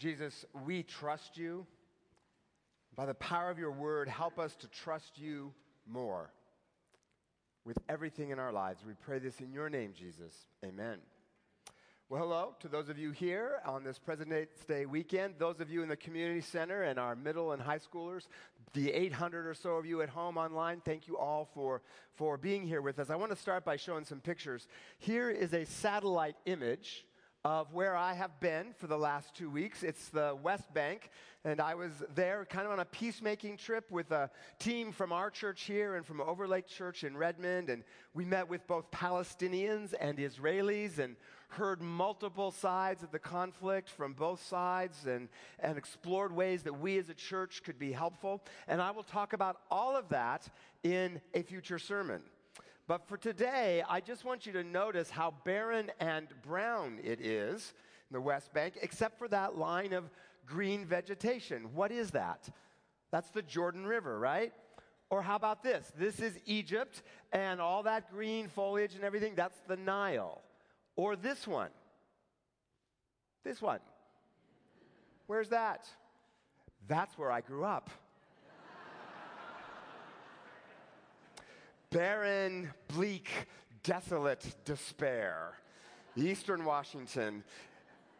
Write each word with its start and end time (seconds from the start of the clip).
Jesus, 0.00 0.46
we 0.64 0.82
trust 0.82 1.36
you. 1.36 1.66
By 2.96 3.04
the 3.04 3.14
power 3.14 3.50
of 3.50 3.58
your 3.58 3.70
word, 3.70 4.08
help 4.08 4.38
us 4.38 4.56
to 4.56 4.68
trust 4.68 5.18
you 5.18 5.52
more 5.86 6.32
with 7.66 7.76
everything 7.86 8.30
in 8.30 8.38
our 8.38 8.50
lives. 8.50 8.80
We 8.86 8.94
pray 8.94 9.18
this 9.18 9.40
in 9.40 9.52
your 9.52 9.68
name, 9.68 9.92
Jesus. 9.94 10.32
Amen. 10.64 11.00
Well, 12.08 12.22
hello 12.22 12.54
to 12.60 12.68
those 12.68 12.88
of 12.88 12.98
you 12.98 13.10
here 13.10 13.60
on 13.66 13.84
this 13.84 13.98
President's 13.98 14.64
Day 14.64 14.86
weekend, 14.86 15.34
those 15.38 15.60
of 15.60 15.70
you 15.70 15.82
in 15.82 15.90
the 15.90 15.96
community 15.98 16.40
center 16.40 16.84
and 16.84 16.98
our 16.98 17.14
middle 17.14 17.52
and 17.52 17.60
high 17.60 17.78
schoolers, 17.78 18.26
the 18.72 18.90
800 18.90 19.46
or 19.46 19.54
so 19.54 19.72
of 19.76 19.84
you 19.84 20.00
at 20.00 20.08
home 20.08 20.38
online, 20.38 20.80
thank 20.82 21.08
you 21.08 21.18
all 21.18 21.46
for, 21.52 21.82
for 22.14 22.38
being 22.38 22.66
here 22.66 22.80
with 22.80 22.98
us. 22.98 23.10
I 23.10 23.16
want 23.16 23.32
to 23.32 23.38
start 23.38 23.66
by 23.66 23.76
showing 23.76 24.06
some 24.06 24.20
pictures. 24.20 24.66
Here 24.98 25.28
is 25.28 25.52
a 25.52 25.66
satellite 25.66 26.36
image 26.46 27.04
of 27.44 27.72
where 27.72 27.96
I 27.96 28.12
have 28.12 28.38
been 28.40 28.74
for 28.76 28.86
the 28.86 28.98
last 28.98 29.34
two 29.34 29.48
weeks. 29.48 29.82
It's 29.82 30.08
the 30.08 30.36
West 30.42 30.72
Bank, 30.74 31.10
and 31.42 31.58
I 31.58 31.74
was 31.74 31.90
there 32.14 32.44
kind 32.44 32.66
of 32.66 32.72
on 32.72 32.80
a 32.80 32.84
peacemaking 32.84 33.56
trip 33.56 33.90
with 33.90 34.10
a 34.10 34.30
team 34.58 34.92
from 34.92 35.10
our 35.10 35.30
church 35.30 35.62
here 35.62 35.94
and 35.94 36.04
from 36.04 36.20
Overlake 36.20 36.66
Church 36.66 37.02
in 37.02 37.16
Redmond. 37.16 37.70
And 37.70 37.82
we 38.12 38.26
met 38.26 38.48
with 38.48 38.66
both 38.66 38.90
Palestinians 38.90 39.94
and 39.98 40.18
Israelis 40.18 40.98
and 40.98 41.16
heard 41.48 41.80
multiple 41.80 42.50
sides 42.50 43.02
of 43.02 43.10
the 43.10 43.18
conflict 43.18 43.88
from 43.88 44.12
both 44.12 44.44
sides 44.46 45.06
and, 45.06 45.28
and 45.60 45.78
explored 45.78 46.32
ways 46.32 46.62
that 46.64 46.78
we 46.78 46.98
as 46.98 47.08
a 47.08 47.14
church 47.14 47.62
could 47.64 47.78
be 47.78 47.90
helpful. 47.90 48.42
And 48.68 48.82
I 48.82 48.90
will 48.90 49.02
talk 49.02 49.32
about 49.32 49.62
all 49.70 49.96
of 49.96 50.10
that 50.10 50.46
in 50.82 51.22
a 51.32 51.42
future 51.42 51.78
sermon. 51.78 52.20
But 52.90 53.06
for 53.06 53.16
today, 53.16 53.84
I 53.88 54.00
just 54.00 54.24
want 54.24 54.46
you 54.46 54.52
to 54.54 54.64
notice 54.64 55.10
how 55.10 55.32
barren 55.44 55.92
and 56.00 56.26
brown 56.42 56.98
it 57.04 57.20
is 57.20 57.72
in 58.10 58.14
the 58.14 58.20
West 58.20 58.52
Bank, 58.52 58.78
except 58.82 59.16
for 59.16 59.28
that 59.28 59.56
line 59.56 59.92
of 59.92 60.10
green 60.44 60.84
vegetation. 60.84 61.72
What 61.72 61.92
is 61.92 62.10
that? 62.10 62.48
That's 63.12 63.30
the 63.30 63.42
Jordan 63.42 63.86
River, 63.86 64.18
right? 64.18 64.52
Or 65.08 65.22
how 65.22 65.36
about 65.36 65.62
this? 65.62 65.92
This 65.96 66.18
is 66.18 66.36
Egypt, 66.46 67.02
and 67.30 67.60
all 67.60 67.84
that 67.84 68.10
green 68.10 68.48
foliage 68.48 68.96
and 68.96 69.04
everything, 69.04 69.36
that's 69.36 69.60
the 69.68 69.76
Nile. 69.76 70.42
Or 70.96 71.14
this 71.14 71.46
one. 71.46 71.70
This 73.44 73.62
one. 73.62 73.78
Where's 75.28 75.50
that? 75.50 75.86
That's 76.88 77.16
where 77.16 77.30
I 77.30 77.40
grew 77.40 77.64
up. 77.64 77.88
Barren, 81.90 82.70
bleak, 82.88 83.28
desolate 83.82 84.54
despair. 84.64 85.58
Eastern 86.16 86.64
Washington. 86.64 87.44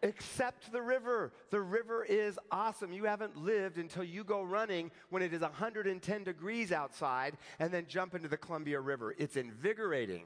Except 0.02 0.72
the 0.72 0.80
river. 0.80 1.32
The 1.50 1.60
river 1.60 2.04
is 2.04 2.38
awesome. 2.50 2.92
You 2.92 3.04
haven't 3.04 3.36
lived 3.36 3.76
until 3.76 4.02
you 4.02 4.24
go 4.24 4.42
running 4.42 4.90
when 5.10 5.22
it 5.22 5.34
is 5.34 5.42
110 5.42 6.24
degrees 6.24 6.72
outside 6.72 7.36
and 7.58 7.70
then 7.70 7.84
jump 7.86 8.14
into 8.14 8.28
the 8.28 8.36
Columbia 8.36 8.80
River. 8.80 9.14
It's 9.18 9.36
invigorating. 9.36 10.24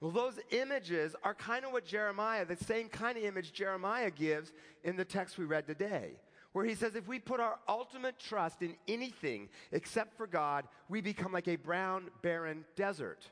Well, 0.00 0.10
those 0.10 0.38
images 0.50 1.16
are 1.24 1.34
kind 1.34 1.64
of 1.64 1.72
what 1.72 1.84
Jeremiah, 1.84 2.44
the 2.44 2.56
same 2.56 2.88
kind 2.88 3.16
of 3.16 3.24
image 3.24 3.52
Jeremiah 3.52 4.10
gives 4.10 4.52
in 4.84 4.94
the 4.94 5.04
text 5.04 5.38
we 5.38 5.44
read 5.44 5.66
today 5.66 6.12
where 6.52 6.64
he 6.64 6.74
says, 6.74 6.94
if 6.94 7.06
we 7.06 7.18
put 7.18 7.40
our 7.40 7.58
ultimate 7.68 8.18
trust 8.18 8.62
in 8.62 8.74
anything 8.86 9.48
except 9.72 10.16
for 10.16 10.26
God, 10.26 10.66
we 10.88 11.00
become 11.00 11.32
like 11.32 11.48
a 11.48 11.56
brown, 11.56 12.10
barren 12.22 12.64
desert. 12.76 13.30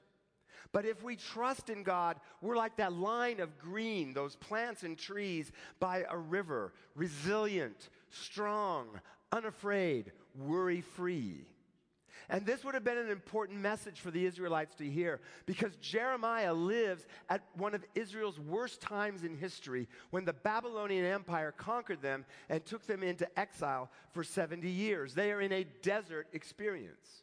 But 0.72 0.84
if 0.84 1.02
we 1.02 1.16
trust 1.16 1.70
in 1.70 1.82
God, 1.82 2.18
we're 2.42 2.56
like 2.56 2.76
that 2.76 2.92
line 2.92 3.40
of 3.40 3.58
green, 3.58 4.12
those 4.12 4.36
plants 4.36 4.82
and 4.82 4.98
trees 4.98 5.50
by 5.80 6.04
a 6.10 6.16
river, 6.16 6.72
resilient, 6.94 7.88
strong, 8.10 8.86
unafraid, 9.32 10.12
worry 10.34 10.80
free. 10.80 11.46
And 12.28 12.44
this 12.44 12.64
would 12.64 12.74
have 12.74 12.84
been 12.84 12.98
an 12.98 13.10
important 13.10 13.60
message 13.60 14.00
for 14.00 14.10
the 14.10 14.26
Israelites 14.26 14.74
to 14.76 14.88
hear 14.88 15.20
because 15.46 15.76
Jeremiah 15.76 16.52
lives 16.52 17.06
at 17.28 17.42
one 17.56 17.74
of 17.74 17.84
Israel's 17.94 18.40
worst 18.40 18.80
times 18.80 19.22
in 19.22 19.36
history 19.36 19.88
when 20.10 20.24
the 20.24 20.32
Babylonian 20.32 21.04
Empire 21.04 21.52
conquered 21.52 22.02
them 22.02 22.24
and 22.48 22.64
took 22.64 22.86
them 22.86 23.02
into 23.02 23.28
exile 23.38 23.90
for 24.10 24.24
70 24.24 24.68
years. 24.68 25.14
They 25.14 25.30
are 25.30 25.40
in 25.40 25.52
a 25.52 25.64
desert 25.82 26.26
experience. 26.32 27.22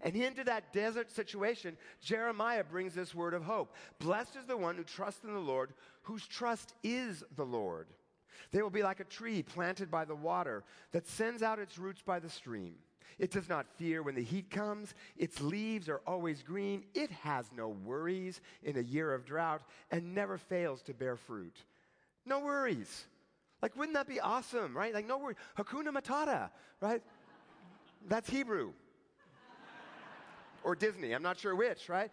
And 0.00 0.14
into 0.14 0.44
that 0.44 0.72
desert 0.72 1.10
situation, 1.10 1.76
Jeremiah 2.00 2.64
brings 2.64 2.94
this 2.94 3.14
word 3.14 3.34
of 3.34 3.42
hope. 3.42 3.74
Blessed 3.98 4.36
is 4.36 4.46
the 4.46 4.56
one 4.56 4.76
who 4.76 4.84
trusts 4.84 5.24
in 5.24 5.32
the 5.32 5.40
Lord, 5.40 5.72
whose 6.02 6.26
trust 6.26 6.74
is 6.84 7.24
the 7.36 7.46
Lord. 7.46 7.88
They 8.52 8.62
will 8.62 8.70
be 8.70 8.84
like 8.84 9.00
a 9.00 9.04
tree 9.04 9.42
planted 9.42 9.90
by 9.90 10.04
the 10.04 10.14
water 10.14 10.64
that 10.92 11.08
sends 11.08 11.42
out 11.42 11.58
its 11.58 11.78
roots 11.78 12.02
by 12.02 12.20
the 12.20 12.30
stream. 12.30 12.76
It 13.18 13.30
does 13.32 13.48
not 13.48 13.66
fear 13.76 14.02
when 14.02 14.14
the 14.14 14.22
heat 14.22 14.50
comes. 14.50 14.94
Its 15.16 15.40
leaves 15.40 15.88
are 15.88 16.00
always 16.06 16.42
green. 16.42 16.84
It 16.94 17.10
has 17.10 17.50
no 17.56 17.68
worries 17.68 18.40
in 18.62 18.76
a 18.76 18.82
year 18.82 19.12
of 19.12 19.24
drought 19.24 19.62
and 19.90 20.14
never 20.14 20.38
fails 20.38 20.82
to 20.82 20.94
bear 20.94 21.16
fruit. 21.16 21.56
No 22.24 22.40
worries. 22.40 23.06
Like, 23.60 23.76
wouldn't 23.76 23.94
that 23.94 24.06
be 24.06 24.20
awesome, 24.20 24.76
right? 24.76 24.94
Like, 24.94 25.06
no 25.06 25.18
worries. 25.18 25.36
Hakuna 25.58 25.88
Matata, 25.88 26.50
right? 26.80 27.02
That's 28.06 28.30
Hebrew. 28.30 28.72
or 30.62 30.76
Disney, 30.76 31.12
I'm 31.12 31.22
not 31.22 31.38
sure 31.38 31.56
which, 31.56 31.88
right? 31.88 32.10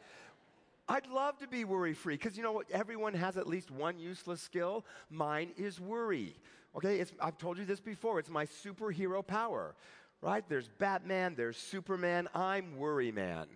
I'd 0.88 1.08
love 1.08 1.38
to 1.40 1.48
be 1.48 1.66
worry 1.66 1.94
free 1.94 2.16
because 2.16 2.38
you 2.38 2.44
know 2.44 2.52
what? 2.52 2.70
Everyone 2.72 3.14
has 3.14 3.38
at 3.38 3.48
least 3.48 3.72
one 3.72 4.00
useless 4.00 4.42
skill. 4.42 4.86
Mine 5.10 5.50
is 5.58 5.80
worry. 5.80 6.36
Okay, 6.76 7.00
it's, 7.00 7.12
I've 7.20 7.38
told 7.38 7.58
you 7.58 7.66
this 7.66 7.80
before. 7.80 8.20
It's 8.20 8.30
my 8.30 8.46
superhero 8.46 9.26
power 9.26 9.76
right? 10.22 10.44
There's 10.48 10.70
Batman, 10.80 11.36
there's 11.36 11.58
Superman. 11.58 12.28
I'm 12.34 12.78
Worry 12.78 13.12
Man. 13.12 13.48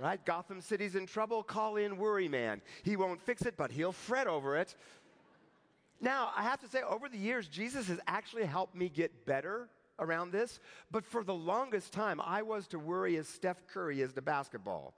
Right? 0.00 0.22
Gotham 0.24 0.60
City's 0.60 0.94
in 0.94 1.06
trouble. 1.06 1.42
Call 1.42 1.76
in 1.76 1.96
Worry 1.96 2.28
Man. 2.28 2.60
He 2.82 2.96
won't 2.96 3.22
fix 3.22 3.42
it, 3.42 3.54
but 3.56 3.70
he'll 3.70 3.92
fret 3.92 4.26
over 4.26 4.56
it. 4.56 4.76
Now, 6.00 6.30
I 6.36 6.42
have 6.42 6.60
to 6.60 6.68
say, 6.68 6.82
over 6.82 7.08
the 7.08 7.16
years, 7.16 7.48
Jesus 7.48 7.88
has 7.88 7.98
actually 8.06 8.44
helped 8.44 8.74
me 8.74 8.88
get 8.90 9.24
better 9.24 9.68
around 9.98 10.32
this. 10.32 10.60
But 10.90 11.04
for 11.04 11.24
the 11.24 11.34
longest 11.34 11.92
time, 11.92 12.20
I 12.22 12.42
was 12.42 12.66
to 12.68 12.78
worry 12.78 13.16
as 13.16 13.28
Steph 13.28 13.66
Curry 13.66 14.02
is 14.02 14.12
to 14.14 14.22
basketball. 14.22 14.94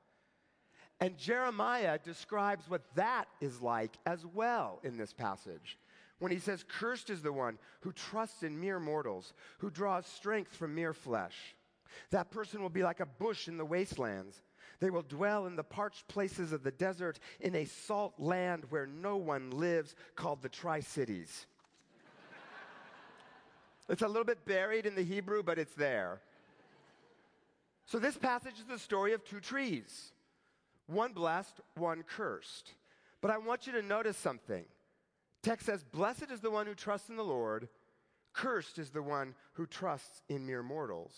And 1.01 1.17
Jeremiah 1.17 1.99
describes 2.03 2.69
what 2.69 2.83
that 2.97 3.27
is 3.41 3.61
like 3.63 3.97
as 4.05 4.27
well 4.27 4.81
in 4.83 4.97
this 4.97 5.13
passage 5.13 5.79
when 6.19 6.33
he 6.33 6.39
says, 6.39 6.65
Cursed 6.67 7.11
is 7.11 7.23
the 7.23 7.33
one 7.33 7.59
who 7.81 7.93
trusts 7.93 8.43
in 8.43 8.61
mere 8.61 8.81
mortals, 8.81 9.33
who 9.59 9.71
draws 9.71 10.07
strength 10.07 10.55
from 10.57 10.75
mere 10.75 10.93
flesh. 10.93 11.55
That 12.11 12.31
person 12.31 12.63
will 12.63 12.69
be 12.69 12.83
like 12.83 13.01
a 13.01 13.07
bush 13.07 13.49
in 13.49 13.57
the 13.57 13.65
wastelands. 13.65 14.43
They 14.81 14.91
will 14.91 15.03
dwell 15.03 15.47
in 15.47 15.57
the 15.57 15.65
parched 15.65 16.07
places 16.09 16.53
of 16.53 16.63
the 16.63 16.71
desert 16.71 17.19
in 17.41 17.55
a 17.55 17.65
salt 17.65 18.15
land 18.19 18.65
where 18.71 18.87
no 18.87 19.17
one 19.17 19.51
lives, 19.51 19.95
called 20.15 20.43
the 20.43 20.49
Tri 20.49 20.81
Cities. 20.81 21.47
it's 23.89 24.03
a 24.03 24.09
little 24.09 24.25
bit 24.25 24.45
buried 24.45 24.87
in 24.87 24.95
the 24.95 25.03
Hebrew, 25.03 25.43
but 25.43 25.59
it's 25.59 25.75
there. 25.75 26.21
So, 27.87 27.99
this 27.99 28.17
passage 28.17 28.59
is 28.59 28.67
the 28.69 28.79
story 28.79 29.15
of 29.15 29.25
two 29.25 29.41
trees 29.41 30.13
one 30.87 31.13
blessed, 31.13 31.61
one 31.75 32.03
cursed. 32.03 32.75
But 33.21 33.31
I 33.31 33.39
want 33.39 33.67
you 33.67 33.73
to 33.75 33.83
notice 33.83 34.17
something. 34.17 34.65
Text 35.43 35.67
says, 35.67 35.85
Blessed 35.85 36.31
is 36.31 36.41
the 36.41 36.51
one 36.51 36.67
who 36.67 36.75
trusts 36.75 37.09
in 37.09 37.17
the 37.17 37.25
Lord, 37.25 37.69
cursed 38.33 38.79
is 38.79 38.91
the 38.91 39.03
one 39.03 39.35
who 39.55 39.67
trusts 39.67 40.23
in 40.29 40.47
mere 40.47 40.63
mortals. 40.63 41.13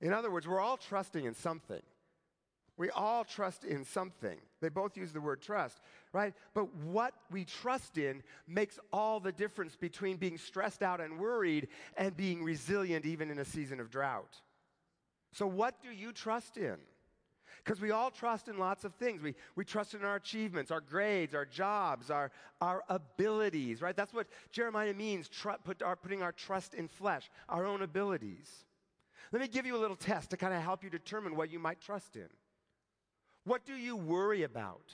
In 0.00 0.12
other 0.12 0.30
words, 0.30 0.46
we're 0.46 0.60
all 0.60 0.76
trusting 0.76 1.24
in 1.24 1.34
something. 1.34 1.82
We 2.76 2.90
all 2.90 3.24
trust 3.24 3.64
in 3.64 3.84
something. 3.84 4.36
They 4.60 4.68
both 4.68 4.96
use 4.96 5.12
the 5.12 5.20
word 5.20 5.40
trust, 5.40 5.80
right? 6.12 6.34
But 6.54 6.74
what 6.74 7.14
we 7.30 7.44
trust 7.44 7.98
in 7.98 8.22
makes 8.48 8.80
all 8.92 9.20
the 9.20 9.30
difference 9.30 9.76
between 9.76 10.16
being 10.16 10.38
stressed 10.38 10.82
out 10.82 11.00
and 11.00 11.20
worried 11.20 11.68
and 11.96 12.16
being 12.16 12.42
resilient 12.42 13.06
even 13.06 13.30
in 13.30 13.38
a 13.38 13.44
season 13.44 13.78
of 13.78 13.90
drought. 13.90 14.40
So, 15.32 15.46
what 15.46 15.80
do 15.82 15.90
you 15.90 16.12
trust 16.12 16.56
in? 16.56 16.76
Because 17.64 17.80
we 17.80 17.92
all 17.92 18.10
trust 18.10 18.48
in 18.48 18.58
lots 18.58 18.84
of 18.84 18.94
things. 18.94 19.22
We, 19.22 19.34
we 19.56 19.64
trust 19.64 19.94
in 19.94 20.04
our 20.04 20.16
achievements, 20.16 20.70
our 20.70 20.82
grades, 20.82 21.34
our 21.34 21.46
jobs, 21.46 22.10
our, 22.10 22.30
our 22.60 22.84
abilities, 22.90 23.80
right? 23.80 23.96
That's 23.96 24.12
what 24.12 24.26
Jeremiah 24.52 24.92
means, 24.92 25.28
tr- 25.28 25.52
put 25.64 25.82
our, 25.82 25.96
putting 25.96 26.22
our 26.22 26.32
trust 26.32 26.74
in 26.74 26.88
flesh, 26.88 27.30
our 27.48 27.64
own 27.64 27.80
abilities. 27.80 28.66
Let 29.32 29.40
me 29.40 29.48
give 29.48 29.64
you 29.64 29.76
a 29.76 29.80
little 29.80 29.96
test 29.96 30.30
to 30.30 30.36
kind 30.36 30.52
of 30.52 30.62
help 30.62 30.84
you 30.84 30.90
determine 30.90 31.36
what 31.36 31.50
you 31.50 31.58
might 31.58 31.80
trust 31.80 32.16
in. 32.16 32.28
What 33.44 33.64
do 33.64 33.74
you 33.74 33.96
worry 33.96 34.42
about? 34.42 34.92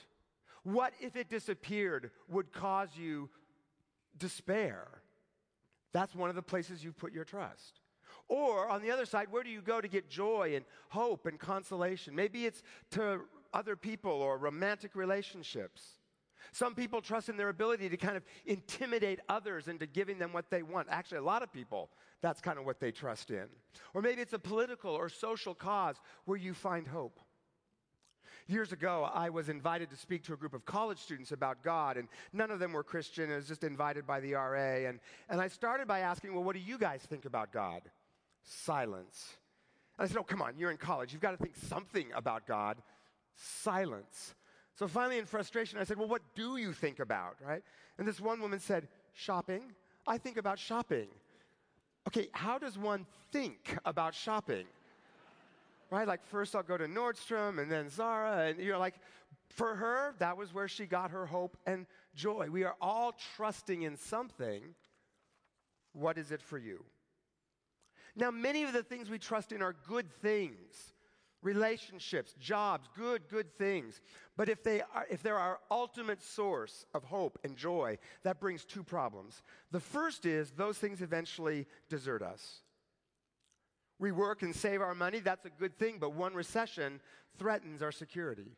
What, 0.63 0.93
if 1.01 1.17
it 1.17 1.29
disappeared, 1.29 2.11
would 2.29 2.53
cause 2.53 2.89
you 2.95 3.29
despair? 4.17 4.87
That's 5.91 6.15
one 6.15 6.29
of 6.29 6.37
the 6.37 6.41
places 6.41 6.83
you 6.85 6.93
put 6.93 7.11
your 7.11 7.25
trust. 7.25 7.80
Or 8.31 8.69
on 8.69 8.81
the 8.81 8.91
other 8.91 9.05
side, 9.05 9.27
where 9.29 9.43
do 9.43 9.49
you 9.49 9.59
go 9.59 9.81
to 9.81 9.89
get 9.89 10.09
joy 10.09 10.53
and 10.55 10.63
hope 10.87 11.25
and 11.25 11.37
consolation? 11.37 12.15
Maybe 12.15 12.45
it's 12.45 12.63
to 12.91 13.23
other 13.53 13.75
people 13.75 14.13
or 14.13 14.37
romantic 14.37 14.95
relationships. 14.95 15.83
Some 16.53 16.73
people 16.73 17.01
trust 17.01 17.27
in 17.27 17.35
their 17.35 17.49
ability 17.49 17.89
to 17.89 17.97
kind 17.97 18.15
of 18.15 18.23
intimidate 18.45 19.19
others 19.27 19.67
into 19.67 19.85
giving 19.85 20.17
them 20.17 20.31
what 20.31 20.49
they 20.49 20.63
want. 20.63 20.87
Actually, 20.89 21.17
a 21.17 21.23
lot 21.23 21.43
of 21.43 21.51
people, 21.51 21.89
that's 22.21 22.39
kind 22.39 22.57
of 22.57 22.63
what 22.63 22.79
they 22.79 22.89
trust 22.89 23.31
in. 23.31 23.47
Or 23.93 24.01
maybe 24.01 24.21
it's 24.21 24.31
a 24.31 24.39
political 24.39 24.91
or 24.91 25.09
social 25.09 25.53
cause 25.53 25.97
where 26.23 26.37
you 26.37 26.53
find 26.53 26.87
hope. 26.87 27.19
Years 28.47 28.71
ago, 28.71 29.09
I 29.13 29.29
was 29.29 29.49
invited 29.49 29.89
to 29.89 29.97
speak 29.97 30.23
to 30.23 30.33
a 30.33 30.37
group 30.37 30.53
of 30.53 30.63
college 30.63 30.99
students 30.99 31.33
about 31.33 31.63
God, 31.63 31.97
and 31.97 32.07
none 32.31 32.49
of 32.49 32.59
them 32.59 32.71
were 32.71 32.83
Christian. 32.83 33.29
I 33.29 33.35
was 33.35 33.47
just 33.49 33.65
invited 33.65 34.07
by 34.07 34.21
the 34.21 34.35
RA. 34.35 34.87
And, 34.87 35.01
and 35.27 35.41
I 35.41 35.49
started 35.49 35.85
by 35.85 35.99
asking, 35.99 36.33
Well, 36.33 36.45
what 36.45 36.55
do 36.55 36.61
you 36.61 36.77
guys 36.77 37.01
think 37.01 37.25
about 37.25 37.51
God? 37.51 37.81
Silence. 38.43 39.37
And 39.97 40.05
I 40.05 40.07
said, 40.07 40.17
Oh, 40.17 40.23
come 40.23 40.41
on, 40.41 40.57
you're 40.57 40.71
in 40.71 40.77
college. 40.77 41.13
You've 41.13 41.21
got 41.21 41.31
to 41.31 41.37
think 41.37 41.55
something 41.55 42.07
about 42.15 42.47
God. 42.47 42.77
Silence. 43.35 44.35
So 44.75 44.87
finally, 44.87 45.19
in 45.19 45.25
frustration, 45.25 45.79
I 45.79 45.83
said, 45.83 45.97
Well, 45.97 46.07
what 46.07 46.21
do 46.35 46.57
you 46.57 46.73
think 46.73 46.99
about, 46.99 47.35
right? 47.45 47.63
And 47.97 48.07
this 48.07 48.19
one 48.19 48.41
woman 48.41 48.59
said, 48.59 48.87
Shopping. 49.13 49.63
I 50.07 50.17
think 50.17 50.37
about 50.37 50.57
shopping. 50.57 51.07
Okay, 52.07 52.29
how 52.31 52.57
does 52.57 52.77
one 52.77 53.05
think 53.31 53.77
about 53.85 54.15
shopping? 54.15 54.65
right? 55.91 56.07
Like 56.07 56.25
first 56.25 56.55
I'll 56.55 56.63
go 56.63 56.77
to 56.77 56.87
Nordstrom 56.87 57.61
and 57.61 57.69
then 57.69 57.89
Zara, 57.89 58.47
and 58.47 58.59
you're 58.59 58.77
like 58.77 58.95
for 59.49 59.75
her, 59.75 60.15
that 60.19 60.37
was 60.37 60.53
where 60.53 60.67
she 60.67 60.85
got 60.85 61.11
her 61.11 61.25
hope 61.25 61.57
and 61.67 61.85
joy. 62.15 62.47
We 62.49 62.63
are 62.63 62.75
all 62.81 63.13
trusting 63.35 63.83
in 63.83 63.97
something. 63.97 64.61
What 65.93 66.17
is 66.17 66.31
it 66.31 66.41
for 66.41 66.57
you? 66.57 66.85
Now, 68.15 68.31
many 68.31 68.63
of 68.63 68.73
the 68.73 68.83
things 68.83 69.09
we 69.09 69.19
trust 69.19 69.51
in 69.51 69.61
are 69.61 69.75
good 69.87 70.11
things 70.21 70.93
relationships, 71.43 72.35
jobs, 72.39 72.87
good, 72.95 73.27
good 73.27 73.57
things. 73.57 73.99
But 74.37 74.49
if, 74.49 74.63
they 74.63 74.81
are, 74.81 75.07
if 75.09 75.23
they're 75.23 75.39
our 75.39 75.59
ultimate 75.69 76.21
source 76.21 76.85
of 76.93 77.03
hope 77.03 77.39
and 77.43 77.55
joy, 77.55 77.97
that 78.23 78.39
brings 78.39 78.63
two 78.63 78.83
problems. 78.83 79.41
The 79.71 79.79
first 79.79 80.25
is 80.25 80.51
those 80.51 80.77
things 80.77 81.01
eventually 81.01 81.65
desert 81.89 82.21
us. 82.21 82.61
We 83.99 84.11
work 84.11 84.41
and 84.41 84.55
save 84.55 84.81
our 84.81 84.95
money, 84.95 85.19
that's 85.19 85.45
a 85.45 85.49
good 85.49 85.77
thing, 85.77 85.97
but 85.99 86.13
one 86.13 86.33
recession 86.33 86.99
threatens 87.37 87.81
our 87.81 87.91
security. 87.91 88.51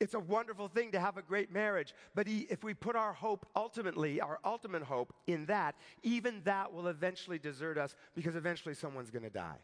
It's 0.00 0.14
a 0.14 0.20
wonderful 0.20 0.68
thing 0.68 0.92
to 0.92 1.00
have 1.00 1.18
a 1.18 1.22
great 1.22 1.52
marriage, 1.52 1.94
but 2.14 2.26
if 2.26 2.64
we 2.64 2.72
put 2.72 2.96
our 2.96 3.12
hope 3.12 3.46
ultimately, 3.54 4.18
our 4.20 4.38
ultimate 4.44 4.82
hope 4.82 5.12
in 5.26 5.44
that, 5.46 5.74
even 6.02 6.40
that 6.44 6.72
will 6.72 6.88
eventually 6.88 7.38
desert 7.38 7.76
us 7.76 7.94
because 8.14 8.34
eventually 8.34 8.74
someone's 8.74 9.10
going 9.10 9.24
to 9.24 9.30
die. 9.30 9.58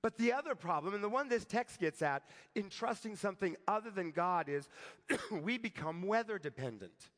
But 0.00 0.16
the 0.16 0.32
other 0.32 0.54
problem, 0.54 0.94
and 0.94 1.04
the 1.04 1.08
one 1.08 1.28
this 1.28 1.44
text 1.44 1.78
gets 1.78 2.00
at 2.00 2.22
in 2.54 2.70
trusting 2.70 3.16
something 3.16 3.56
other 3.68 3.90
than 3.90 4.12
God, 4.12 4.48
is 4.48 4.68
we 5.30 5.58
become 5.58 6.02
weather 6.02 6.38
dependent. 6.38 7.10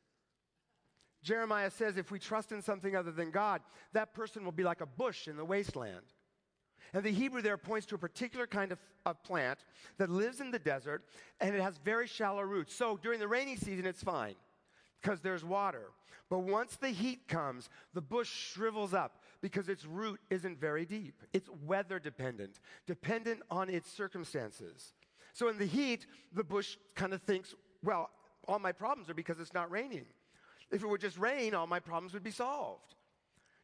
Jeremiah 1.21 1.71
says 1.71 1.97
if 1.97 2.11
we 2.11 2.19
trust 2.19 2.51
in 2.51 2.61
something 2.61 2.95
other 2.95 3.11
than 3.11 3.31
God, 3.31 3.61
that 3.93 4.13
person 4.13 4.43
will 4.43 4.51
be 4.51 4.63
like 4.63 4.81
a 4.81 4.85
bush 4.85 5.27
in 5.27 5.37
the 5.37 5.45
wasteland. 5.45 6.05
And 6.93 7.03
the 7.03 7.11
Hebrew 7.11 7.41
there 7.41 7.57
points 7.57 7.85
to 7.87 7.95
a 7.95 7.99
particular 7.99 8.47
kind 8.47 8.71
of, 8.71 8.79
of, 9.05 9.21
plant 9.23 9.59
that 9.97 10.09
lives 10.09 10.41
in 10.41 10.51
the 10.51 10.59
desert 10.59 11.03
and 11.39 11.55
it 11.55 11.61
has 11.61 11.77
very 11.77 12.07
shallow 12.07 12.41
roots. 12.41 12.73
So 12.75 12.97
during 12.97 13.19
the 13.19 13.27
rainy 13.27 13.55
season, 13.55 13.85
it's 13.85 14.03
fine 14.03 14.35
because 15.01 15.19
there's 15.21 15.43
water. 15.43 15.91
But 16.29 16.39
once 16.39 16.75
the 16.75 16.89
heat 16.89 17.27
comes, 17.27 17.69
the 17.93 18.01
bush 18.01 18.29
shrivels 18.29 18.93
up 18.93 19.23
because 19.41 19.67
its 19.69 19.85
root 19.85 20.19
isn't 20.29 20.59
very 20.59 20.85
deep. 20.85 21.21
It's 21.33 21.49
weather 21.65 21.99
dependent, 21.99 22.59
dependent 22.85 23.41
on 23.49 23.69
its 23.69 23.91
circumstances. 23.91 24.93
So 25.33 25.47
in 25.47 25.57
the 25.57 25.65
heat, 25.65 26.05
the 26.33 26.43
bush 26.43 26.77
kind 26.95 27.13
of 27.13 27.21
thinks, 27.21 27.55
well, 27.83 28.09
all 28.47 28.59
my 28.59 28.71
problems 28.71 29.09
are 29.09 29.13
because 29.13 29.39
it's 29.39 29.53
not 29.53 29.71
raining. 29.71 30.05
If 30.71 30.83
it 30.83 30.87
would 30.87 31.01
just 31.01 31.17
rain, 31.17 31.53
all 31.53 31.67
my 31.67 31.79
problems 31.79 32.13
would 32.13 32.23
be 32.23 32.31
solved. 32.31 32.95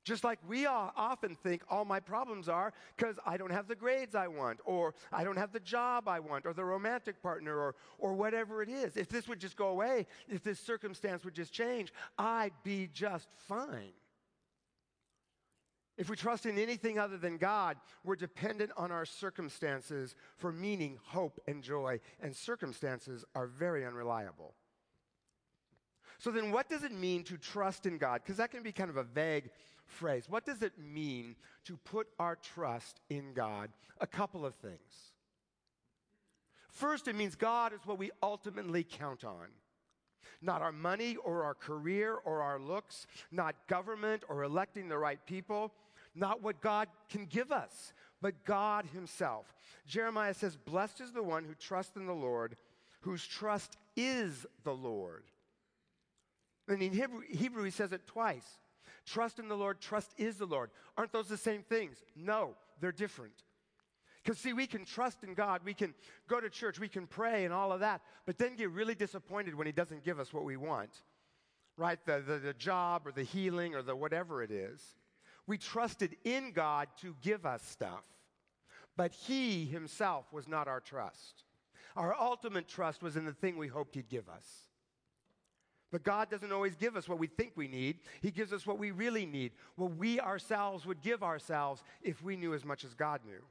Just 0.06 0.24
like 0.24 0.38
we 0.48 0.68
often 0.68 1.34
think 1.34 1.64
all 1.68 1.84
my 1.84 2.00
problems 2.00 2.48
are 2.48 2.72
because 2.96 3.16
I 3.26 3.38
don't 3.38 3.52
have 3.52 3.68
the 3.68 3.76
grades 3.76 4.14
I 4.14 4.28
want, 4.28 4.60
or 4.64 4.94
I 5.12 5.24
don't 5.24 5.36
have 5.36 5.52
the 5.52 5.60
job 5.60 6.08
I 6.08 6.20
want, 6.20 6.46
or 6.46 6.54
the 6.54 6.64
romantic 6.64 7.24
partner, 7.24 7.58
or, 7.58 7.76
or 7.98 8.14
whatever 8.14 8.62
it 8.62 8.70
is. 8.70 8.98
If 8.98 9.10
this 9.10 9.28
would 9.28 9.40
just 9.40 9.58
go 9.58 9.70
away, 9.70 10.06
if 10.30 10.44
this 10.44 10.60
circumstance 10.60 11.26
would 11.26 11.34
just 11.34 11.52
change, 11.52 11.92
I'd 12.20 12.54
be 12.64 12.88
just 12.94 13.28
fine. 13.48 13.94
If 15.98 16.08
we 16.08 16.16
trust 16.16 16.46
in 16.46 16.60
anything 16.60 17.00
other 17.00 17.18
than 17.18 17.38
God, 17.38 17.78
we're 18.04 18.16
dependent 18.16 18.72
on 18.78 18.92
our 18.92 19.06
circumstances 19.06 20.16
for 20.36 20.52
meaning, 20.52 21.00
hope, 21.04 21.40
and 21.48 21.64
joy, 21.64 22.00
and 22.22 22.36
circumstances 22.36 23.26
are 23.34 23.48
very 23.48 23.84
unreliable. 23.84 24.54
So 26.20 26.32
then, 26.32 26.52
what 26.52 26.70
does 26.70 26.84
it 26.84 26.92
mean 26.92 27.24
to 27.24 27.38
trust 27.38 27.86
in 27.86 27.98
God? 27.98 28.22
Because 28.24 28.38
that 28.38 28.52
can 28.52 28.62
be 28.62 28.72
kind 28.72 28.90
of 28.90 28.98
a 28.98 29.04
vague 29.04 29.50
phrase. 29.86 30.26
What 30.30 30.46
does 30.46 30.62
it 30.62 30.74
mean 30.78 31.36
to 31.66 31.78
put 31.78 32.08
our 32.20 32.36
trust 32.36 33.00
in 33.10 33.34
God? 33.34 33.70
A 34.00 34.08
couple 34.08 34.46
of 34.46 34.56
things. 34.56 35.14
First, 36.70 37.08
it 37.08 37.16
means 37.16 37.36
God 37.36 37.74
is 37.74 37.80
what 37.86 37.98
we 37.98 38.12
ultimately 38.22 38.84
count 38.84 39.24
on. 39.24 39.48
Not 40.42 40.62
our 40.62 40.74
money 40.74 41.16
or 41.16 41.44
our 41.44 41.54
career 41.54 42.16
or 42.26 42.42
our 42.42 42.60
looks, 42.60 43.08
not 43.32 43.56
government 43.68 44.24
or 44.28 44.44
electing 44.44 44.90
the 44.90 44.98
right 44.98 45.20
people, 45.26 45.72
not 46.14 46.42
what 46.42 46.62
God 46.62 46.90
can 47.10 47.26
give 47.26 47.52
us, 47.52 47.94
but 48.22 48.44
God 48.44 48.86
Himself. 48.94 49.46
Jeremiah 49.88 50.34
says, 50.34 50.58
Blessed 50.58 51.02
is 51.02 51.12
the 51.12 51.24
one 51.24 51.46
who 51.46 51.54
trusts 51.54 51.96
in 51.96 52.08
the 52.08 52.14
Lord, 52.14 52.58
whose 53.02 53.26
trust 53.26 53.78
is 53.96 54.46
the 54.64 54.74
Lord. 54.74 55.24
And 56.68 56.82
in 56.82 56.92
Hebrew, 56.92 57.22
Hebrew, 57.30 57.64
he 57.64 57.72
says 57.72 57.92
it 57.92 58.08
twice. 58.08 58.48
Trust 59.06 59.40
in 59.40 59.48
the 59.48 59.56
Lord, 59.56 59.80
trust 59.80 60.14
is 60.18 60.38
the 60.38 60.46
Lord. 60.46 60.72
Aren't 60.98 61.12
those 61.12 61.28
the 61.28 61.38
same 61.38 61.62
things? 61.62 62.04
No, 62.16 62.56
they're 62.82 62.92
different. 62.92 63.44
Because, 64.24 64.40
see, 64.40 64.54
we 64.54 64.66
can 64.66 64.86
trust 64.86 65.24
in 65.24 65.36
God, 65.36 65.62
we 65.64 65.76
can 65.76 65.94
go 66.28 66.40
to 66.40 66.50
church, 66.50 66.80
we 66.80 66.88
can 66.88 67.06
pray 67.06 67.46
and 67.46 67.54
all 67.54 67.72
of 67.72 67.82
that, 67.82 68.02
but 68.26 68.40
then 68.40 68.56
get 68.56 68.72
really 68.72 68.96
disappointed 68.96 69.54
when 69.54 69.68
He 69.68 69.74
doesn't 69.74 70.04
give 70.04 70.20
us 70.20 70.34
what 70.34 70.44
we 70.44 70.58
want, 70.58 70.90
right? 71.78 72.04
The, 72.06 72.24
the, 72.26 72.40
the 72.40 72.54
job 72.54 73.06
or 73.06 73.12
the 73.12 73.24
healing 73.24 73.76
or 73.76 73.84
the 73.84 73.96
whatever 73.96 74.42
it 74.42 74.50
is. 74.50 74.82
We 75.46 75.60
trusted 75.60 76.16
in 76.24 76.54
God 76.54 76.88
to 77.02 77.16
give 77.22 77.46
us 77.46 77.62
stuff, 77.64 78.04
but 78.98 79.12
He 79.12 79.66
Himself 79.66 80.34
was 80.34 80.48
not 80.48 80.68
our 80.68 80.80
trust. 80.80 81.44
Our 81.96 82.16
ultimate 82.20 82.68
trust 82.68 83.04
was 83.04 83.16
in 83.16 83.26
the 83.26 83.34
thing 83.34 83.58
we 83.58 83.68
hoped 83.68 83.94
He'd 83.94 84.10
give 84.10 84.28
us. 84.28 84.65
But 85.96 86.04
God 86.04 86.30
doesn't 86.30 86.52
always 86.52 86.76
give 86.76 86.98
us 86.98 87.08
what 87.08 87.20
we 87.20 87.28
think 87.28 87.54
we 87.56 87.70
need. 87.70 88.00
He 88.22 88.30
gives 88.30 88.52
us 88.52 88.68
what 88.68 88.78
we 88.78 88.92
really 88.92 89.26
need, 89.26 89.54
what 89.78 89.96
we 89.96 90.20
ourselves 90.20 90.86
would 90.86 91.02
give 91.02 91.24
ourselves 91.24 91.84
if 92.02 92.22
we 92.22 92.36
knew 92.36 92.54
as 92.54 92.66
much 92.66 92.84
as 92.84 92.94
God 92.94 93.22
knew. 93.26 93.42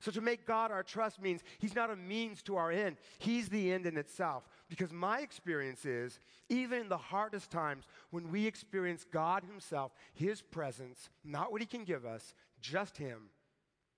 So 0.00 0.10
to 0.12 0.22
make 0.22 0.46
God 0.46 0.70
our 0.70 0.82
trust 0.82 1.20
means 1.20 1.42
He's 1.58 1.74
not 1.74 1.90
a 1.90 1.96
means 1.96 2.40
to 2.44 2.56
our 2.56 2.72
end, 2.72 2.96
He's 3.18 3.50
the 3.50 3.70
end 3.70 3.84
in 3.84 3.98
itself. 3.98 4.48
Because 4.70 4.90
my 4.90 5.20
experience 5.20 5.84
is, 5.84 6.18
even 6.48 6.80
in 6.80 6.88
the 6.88 6.96
hardest 6.96 7.50
times, 7.50 7.84
when 8.08 8.32
we 8.32 8.46
experience 8.46 9.04
God 9.04 9.44
Himself, 9.44 9.92
His 10.14 10.40
presence, 10.40 11.10
not 11.24 11.52
what 11.52 11.60
He 11.60 11.66
can 11.66 11.84
give 11.84 12.06
us, 12.06 12.32
just 12.58 12.96
Him, 12.96 13.28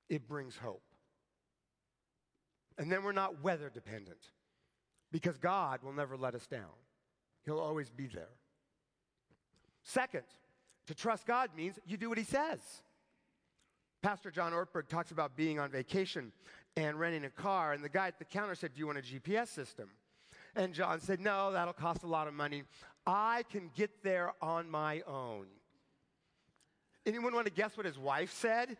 it 0.09 0.27
brings 0.27 0.57
hope. 0.57 0.83
And 2.77 2.91
then 2.91 3.05
we're 3.05 3.13
not 3.13 3.45
weather 3.45 3.71
dependent 3.73 4.33
because 5.13 5.39
God 5.39 5.85
will 5.85 5.93
never 5.93 6.17
let 6.17 6.35
us 6.35 6.49
down. 6.49 6.75
He'll 7.49 7.61
always 7.61 7.89
be 7.89 8.07
there. 8.09 8.29
Second, 9.83 10.25
to 10.87 10.95
trust 10.95 11.25
God 11.25 11.49
means 11.57 11.79
you 11.87 11.97
do 11.97 12.11
what 12.11 12.19
He 12.19 12.25
says. 12.25 12.61
Pastor 14.03 14.31
John 14.31 14.53
Ortberg 14.53 14.87
talks 14.87 15.13
about 15.13 15.35
being 15.35 15.59
on 15.59 15.71
vacation 15.71 16.31
and 16.77 17.01
renting 17.01 17.25
a 17.25 17.31
car, 17.31 17.73
and 17.73 17.83
the 17.83 17.89
guy 17.89 18.07
at 18.07 18.19
the 18.19 18.27
counter 18.27 18.55
said, 18.55 18.75
Do 18.75 18.81
you 18.81 18.87
want 18.87 18.99
a 18.99 19.01
GPS 19.01 19.49
system? 19.49 19.89
And 20.57 20.75
John 20.75 21.01
said, 21.01 21.21
No, 21.21 21.51
that'll 21.51 21.73
cost 21.73 22.03
a 22.03 22.07
lot 22.07 22.29
of 22.29 22.35
money. 22.35 22.65
I 23.07 23.45
can 23.51 23.71
get 23.75 24.03
there 24.05 24.35
on 24.43 24.69
my 24.69 25.01
own. 25.07 25.47
Anyone 27.07 27.35
want 27.35 27.47
to 27.47 27.53
guess 27.53 27.79
what 27.79 27.87
his 27.87 27.99
wife 27.99 28.31
said? 28.31 28.77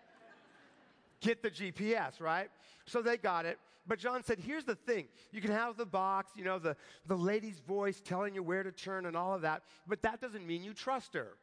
Get 1.29 1.43
the 1.43 1.51
GPS, 1.51 2.21
right? 2.21 2.49
So 2.87 3.03
they 3.03 3.19
got 3.19 3.45
it. 3.45 3.59
But 3.87 3.99
John 3.99 4.23
said, 4.23 4.39
here's 4.39 4.65
the 4.65 4.75
thing. 4.75 5.09
You 5.31 5.41
can 5.41 5.51
have 5.51 5.77
the 5.77 5.87
box, 5.87 6.33
you 6.37 6.45
know, 6.45 6.59
the, 6.59 6.77
the 7.07 7.17
lady's 7.17 7.61
voice 7.61 8.01
telling 8.03 8.35
you 8.35 8.43
where 8.43 8.63
to 8.63 8.73
turn 8.73 9.07
and 9.07 9.17
all 9.17 9.35
of 9.35 9.43
that, 9.43 9.63
but 9.87 10.03
that 10.03 10.21
doesn't 10.21 10.47
mean 10.47 10.65
you 10.65 10.75
trust 10.75 11.15
her. 11.15 11.37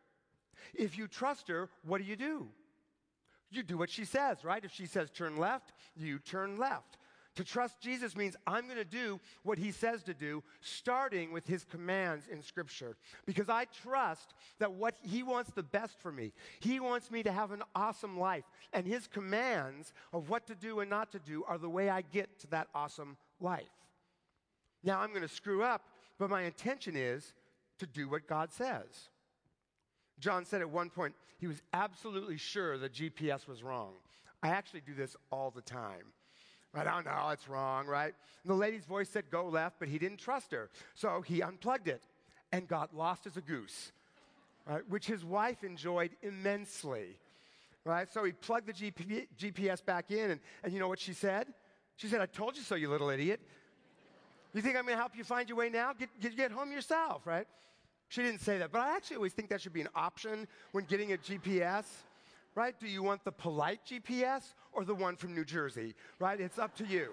If 0.74 0.98
you 0.98 1.08
trust 1.08 1.48
her, 1.48 1.70
what 1.84 2.00
do 2.00 2.04
you 2.08 2.16
do? 2.16 2.48
You 3.52 3.64
do 3.64 3.78
what 3.78 3.90
she 3.90 4.06
says, 4.06 4.44
right? 4.44 4.64
If 4.64 4.72
she 4.72 4.86
says 4.86 5.10
turn 5.12 5.38
left, 5.38 5.74
you 5.96 6.20
turn 6.20 6.58
left. 6.58 6.98
To 7.36 7.44
trust 7.44 7.82
Jesus 7.82 8.16
means 8.16 8.36
I'm 8.48 8.66
going 8.66 8.78
to 8.78 8.86
do 8.86 9.20
what 9.44 9.58
he 9.58 9.72
says 9.72 10.04
to 10.04 10.14
do, 10.14 10.42
starting 10.62 11.34
with 11.34 11.46
his 11.46 11.66
commands 11.66 12.28
in 12.32 12.42
Scripture. 12.42 12.96
Because 13.26 13.50
I 13.50 13.66
trust 13.84 14.34
that 14.60 14.72
what 14.72 14.96
he 15.02 15.22
wants 15.22 15.52
the 15.52 15.64
best 15.64 16.00
for 16.00 16.12
me. 16.12 16.32
He 16.62 16.80
wants 16.80 17.12
me 17.12 17.24
to 17.24 17.32
have 17.32 17.52
an 17.52 17.64
awesome 17.76 18.18
life. 18.18 18.46
And 18.72 18.88
his 18.88 19.08
commands 19.08 19.92
of 20.14 20.30
what 20.30 20.48
to 20.48 20.56
do 20.56 20.80
and 20.80 20.90
not 20.90 21.12
to 21.12 21.20
do 21.20 21.44
are 21.46 21.58
the 21.58 21.70
way 21.70 21.90
I 21.90 22.02
get 22.02 22.40
to 22.40 22.48
that 22.48 22.68
awesome 22.74 23.18
life. 23.42 23.64
Now, 24.84 25.02
I'm 25.02 25.10
going 25.10 25.22
to 25.22 25.28
screw 25.28 25.64
up 25.64 25.82
but 26.18 26.30
my 26.30 26.44
intention 26.44 26.96
is 26.96 27.34
to 27.80 27.86
do 27.86 28.08
what 28.08 28.28
God 28.28 28.54
says. 28.54 29.10
John 30.20 30.46
said 30.46 30.62
at 30.62 30.70
one 30.70 30.90
point 30.90 31.14
he 31.38 31.48
was 31.48 31.62
absolutely 31.74 32.38
sure 32.38 32.78
the 32.78 32.90
GPS 32.90 33.48
was 33.48 33.64
wrong. 33.64 33.94
I 34.42 34.50
actually 34.50 34.82
do 34.82 34.94
this 34.94 35.16
all 35.32 35.52
the 35.52 35.62
time. 35.62 36.14
I 36.76 36.84
don't 36.84 37.06
know, 37.06 37.30
it's 37.32 37.48
wrong, 37.48 37.88
right? 37.88 38.14
And 38.44 38.52
the 38.52 38.56
lady's 38.56 38.86
voice 38.86 39.10
said 39.10 39.26
go 39.32 39.48
left, 39.48 39.78
but 39.80 39.88
he 39.88 39.98
didn't 39.98 40.20
trust 40.20 40.52
her. 40.52 40.70
So 40.94 41.22
he 41.22 41.42
unplugged 41.42 41.88
it 41.88 42.04
and 42.52 42.68
got 42.68 42.96
lost 42.96 43.26
as 43.26 43.38
a 43.38 43.42
goose, 43.42 43.92
right? 44.68 44.88
which 44.90 45.08
his 45.08 45.24
wife 45.24 45.64
enjoyed 45.64 46.12
immensely. 46.22 47.18
Right? 47.84 48.12
So 48.12 48.24
he 48.24 48.32
plugged 48.32 48.68
the 48.68 48.74
GP, 48.74 49.28
GPS 49.40 49.86
back 49.86 50.10
in, 50.10 50.32
and, 50.32 50.40
and 50.64 50.74
you 50.74 50.80
know 50.80 50.88
what 50.88 51.00
she 51.00 51.14
said? 51.14 51.48
She 51.98 52.08
said, 52.08 52.20
I 52.20 52.26
told 52.26 52.58
you 52.58 52.64
so, 52.64 52.76
you 52.76 52.90
little 52.90 53.10
idiot. 53.10 53.40
You 54.54 54.62
think 54.62 54.76
I'm 54.76 54.84
going 54.86 54.96
to 54.96 55.00
help 55.00 55.16
you 55.16 55.24
find 55.24 55.48
your 55.48 55.58
way 55.58 55.70
now? 55.70 55.94
Get, 55.94 56.10
get, 56.20 56.36
get 56.36 56.52
home 56.52 56.72
yourself, 56.72 57.28
right? 57.28 57.46
She 58.10 58.22
didn't 58.22 58.42
say 58.42 58.58
that, 58.60 58.72
but 58.72 58.82
I 58.82 58.96
actually 58.96 59.18
always 59.18 59.34
think 59.34 59.50
that 59.50 59.62
should 59.62 59.74
be 59.74 59.82
an 59.82 59.90
option 59.96 60.48
when 60.72 60.86
getting 60.86 61.14
a 61.14 61.18
GPS, 61.18 61.86
right? 62.56 62.80
Do 62.80 62.88
you 62.88 63.04
want 63.04 63.24
the 63.24 63.32
polite 63.32 63.82
GPS 63.86 64.54
or 64.72 64.86
the 64.86 64.96
one 64.96 65.18
from 65.18 65.36
New 65.36 65.46
Jersey, 65.46 65.94
right? 66.20 66.40
It's 66.40 66.58
up 66.58 66.76
to 66.78 66.86
you. 66.86 67.12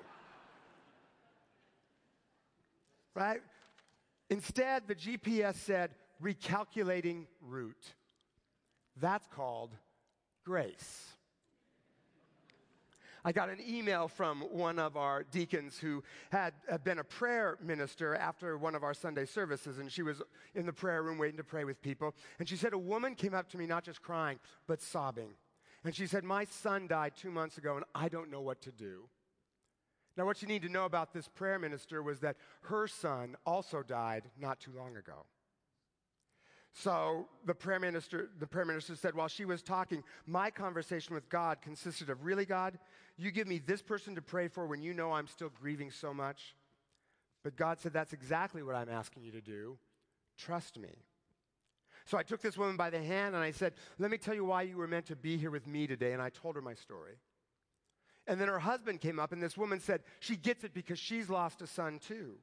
Right? 3.15 3.43
Instead, 4.31 4.85
the 4.89 4.95
GPS 4.95 5.57
said 5.57 5.91
recalculating 6.23 7.27
route. 7.43 7.95
That's 8.99 9.27
called 9.29 9.71
grace. 10.45 11.09
I 13.25 13.31
got 13.31 13.51
an 13.51 13.59
email 13.67 14.09
from 14.09 14.41
one 14.41 14.79
of 14.79 14.97
our 14.97 15.23
deacons 15.23 15.79
who 15.79 16.03
had 16.31 16.55
uh, 16.71 16.79
been 16.79 16.99
a 16.99 17.05
prayer 17.05 17.57
minister 17.63 18.17
after 18.17 18.59
one 18.59 18.75
of 18.75 18.83
our 18.83 18.95
Sunday 18.95 19.27
services, 19.27 19.79
and 19.79 19.91
she 19.91 20.03
was 20.03 20.21
in 20.55 20.67
the 20.67 20.73
prayer 20.73 21.03
room 21.03 21.19
waiting 21.19 21.37
to 21.37 21.45
pray 21.45 21.65
with 21.65 21.81
people. 21.83 22.15
And 22.41 22.49
she 22.49 22.57
said, 22.57 22.73
A 22.73 22.79
woman 22.79 23.15
came 23.15 23.33
up 23.33 23.49
to 23.51 23.59
me, 23.59 23.67
not 23.67 23.85
just 23.85 24.03
crying, 24.03 24.41
but 24.67 24.83
sobbing. 24.83 25.31
And 25.85 25.95
she 25.95 26.07
said, 26.07 26.25
My 26.25 26.45
son 26.45 26.89
died 26.89 27.13
two 27.17 27.31
months 27.31 27.59
ago, 27.59 27.77
and 27.77 27.85
I 27.95 28.09
don't 28.09 28.31
know 28.31 28.41
what 28.41 28.61
to 28.63 28.73
do. 28.73 29.09
Now, 30.17 30.27
what 30.27 30.43
you 30.43 30.49
need 30.49 30.63
to 30.63 30.69
know 30.69 30.85
about 30.85 31.13
this 31.13 31.29
prayer 31.29 31.59
minister 31.59 32.03
was 32.03 32.21
that 32.21 32.37
her 32.63 32.87
son 32.87 33.37
also 33.47 33.83
died 33.83 34.25
not 34.39 34.61
too 34.61 34.73
long 34.77 34.97
ago. 34.97 35.25
So 36.75 37.29
the 37.45 37.55
prayer 37.55 37.79
minister, 37.79 38.31
the 38.39 38.47
prayer 38.47 38.65
minister 38.65 38.97
said, 38.97 39.15
while 39.15 39.29
she 39.29 39.45
was 39.45 39.63
talking, 39.63 40.03
my 40.27 40.51
conversation 40.51 41.15
with 41.15 41.29
God 41.29 41.61
consisted 41.61 42.09
of, 42.09 42.25
really, 42.25 42.47
God, 42.47 42.79
you 43.19 43.31
give 43.31 43.47
me 43.47 43.61
this 43.65 43.83
person 43.83 44.15
to 44.15 44.23
pray 44.23 44.49
for 44.49 44.67
when 44.67 44.83
you 44.83 44.95
know 44.95 45.13
I'm 45.13 45.27
still 45.27 45.51
grieving 45.51 45.91
so 45.91 46.15
much? 46.15 46.55
But 47.45 47.57
God 47.57 47.79
said, 47.79 47.93
that's 47.93 48.13
exactly 48.13 48.63
what 48.63 48.75
I'm 48.75 48.89
asking 48.89 49.25
you 49.25 49.33
to 49.33 49.41
do. 49.41 49.77
Trust 50.39 50.79
me. 50.79 50.89
So 52.07 52.17
I 52.17 52.23
took 52.23 52.41
this 52.41 52.57
woman 52.57 52.77
by 52.77 52.91
the 52.91 53.03
hand 53.03 53.35
and 53.35 53.45
I 53.45 53.51
said, 53.51 53.75
let 53.99 54.11
me 54.11 54.17
tell 54.17 54.35
you 54.35 54.45
why 54.45 54.63
you 54.63 54.77
were 54.77 54.89
meant 54.89 55.07
to 55.07 55.17
be 55.17 55.37
here 55.37 55.51
with 55.51 55.67
me 55.67 55.87
today. 55.87 56.13
And 56.13 56.23
I 56.23 56.31
told 56.31 56.57
her 56.57 56.63
my 56.63 56.75
story. 56.75 57.15
And 58.27 58.41
then 58.41 58.49
her 58.49 58.59
husband 58.59 59.01
came 59.01 59.19
up 59.19 59.33
and 59.33 59.43
this 59.43 59.57
woman 59.57 59.79
said, 59.79 60.03
she 60.21 60.37
gets 60.37 60.65
it 60.65 60.73
because 60.73 60.99
she's 60.99 61.29
lost 61.29 61.61
a 61.61 61.67
son 61.67 61.99
too. 61.99 62.37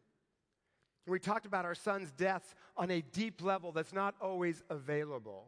We 1.08 1.20
talked 1.20 1.46
about 1.46 1.66
our 1.66 1.76
son's 1.76 2.12
deaths 2.12 2.54
on 2.78 2.92
a 2.92 3.02
deep 3.02 3.42
level 3.42 3.72
that's 3.72 3.94
not 3.94 4.16
always 4.22 4.64
available. 4.70 5.48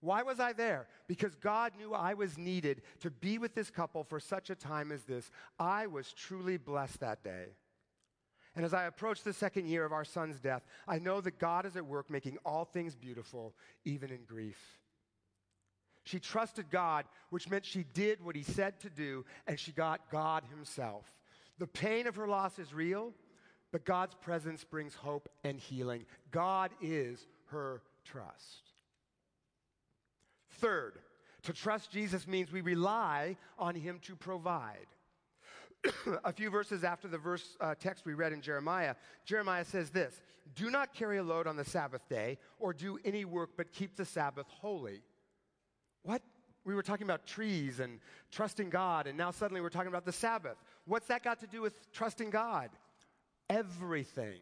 Why 0.00 0.22
was 0.22 0.38
I 0.38 0.52
there? 0.52 0.86
Because 1.08 1.34
God 1.34 1.72
knew 1.76 1.92
I 1.92 2.14
was 2.14 2.38
needed 2.38 2.82
to 3.00 3.10
be 3.10 3.38
with 3.38 3.54
this 3.54 3.70
couple 3.70 4.04
for 4.04 4.20
such 4.20 4.50
a 4.50 4.54
time 4.54 4.92
as 4.92 5.02
this. 5.04 5.30
I 5.58 5.86
was 5.86 6.12
truly 6.12 6.56
blessed 6.56 7.00
that 7.00 7.24
day. 7.24 7.46
And 8.54 8.64
as 8.64 8.74
I 8.74 8.84
approach 8.84 9.22
the 9.22 9.32
second 9.32 9.66
year 9.66 9.84
of 9.84 9.92
our 9.92 10.04
son's 10.04 10.40
death, 10.40 10.62
I 10.86 10.98
know 10.98 11.20
that 11.20 11.38
God 11.38 11.66
is 11.66 11.76
at 11.76 11.86
work 11.86 12.10
making 12.10 12.38
all 12.44 12.64
things 12.64 12.94
beautiful, 12.94 13.54
even 13.84 14.10
in 14.10 14.24
grief. 14.24 14.80
She 16.04 16.18
trusted 16.18 16.70
God, 16.70 17.04
which 17.30 17.50
meant 17.50 17.66
she 17.66 17.84
did 17.92 18.24
what 18.24 18.34
he 18.34 18.42
said 18.42 18.80
to 18.80 18.90
do, 18.90 19.24
and 19.46 19.60
she 19.60 19.72
got 19.72 20.10
God 20.10 20.42
himself. 20.50 21.04
The 21.58 21.66
pain 21.66 22.06
of 22.06 22.16
her 22.16 22.26
loss 22.26 22.58
is 22.58 22.72
real, 22.72 23.12
but 23.72 23.84
God's 23.84 24.14
presence 24.14 24.64
brings 24.64 24.94
hope 24.94 25.28
and 25.44 25.58
healing. 25.58 26.06
God 26.30 26.70
is 26.80 27.26
her 27.46 27.82
trust. 28.04 28.72
Third, 30.60 30.94
to 31.42 31.52
trust 31.52 31.90
Jesus 31.90 32.26
means 32.26 32.50
we 32.50 32.60
rely 32.60 33.36
on 33.58 33.74
him 33.74 34.00
to 34.02 34.16
provide. 34.16 34.86
a 36.24 36.32
few 36.32 36.50
verses 36.50 36.82
after 36.82 37.06
the 37.08 37.18
verse 37.18 37.56
uh, 37.60 37.74
text 37.78 38.04
we 38.04 38.14
read 38.14 38.32
in 38.32 38.40
Jeremiah, 38.40 38.94
Jeremiah 39.24 39.64
says 39.64 39.90
this 39.90 40.20
Do 40.54 40.70
not 40.70 40.94
carry 40.94 41.18
a 41.18 41.22
load 41.22 41.46
on 41.46 41.56
the 41.56 41.64
Sabbath 41.64 42.08
day 42.08 42.38
or 42.58 42.72
do 42.72 42.98
any 43.04 43.24
work, 43.24 43.50
but 43.56 43.72
keep 43.72 43.96
the 43.96 44.04
Sabbath 44.04 44.46
holy. 44.48 45.02
What? 46.02 46.22
We 46.64 46.74
were 46.74 46.82
talking 46.82 47.06
about 47.06 47.26
trees 47.26 47.80
and 47.80 47.98
trusting 48.30 48.68
God, 48.68 49.06
and 49.06 49.16
now 49.16 49.30
suddenly 49.30 49.60
we're 49.60 49.70
talking 49.70 49.88
about 49.88 50.04
the 50.04 50.12
Sabbath. 50.12 50.56
What's 50.84 51.06
that 51.06 51.22
got 51.22 51.40
to 51.40 51.46
do 51.46 51.62
with 51.62 51.90
trusting 51.92 52.28
God? 52.30 52.70
Everything. 53.48 54.38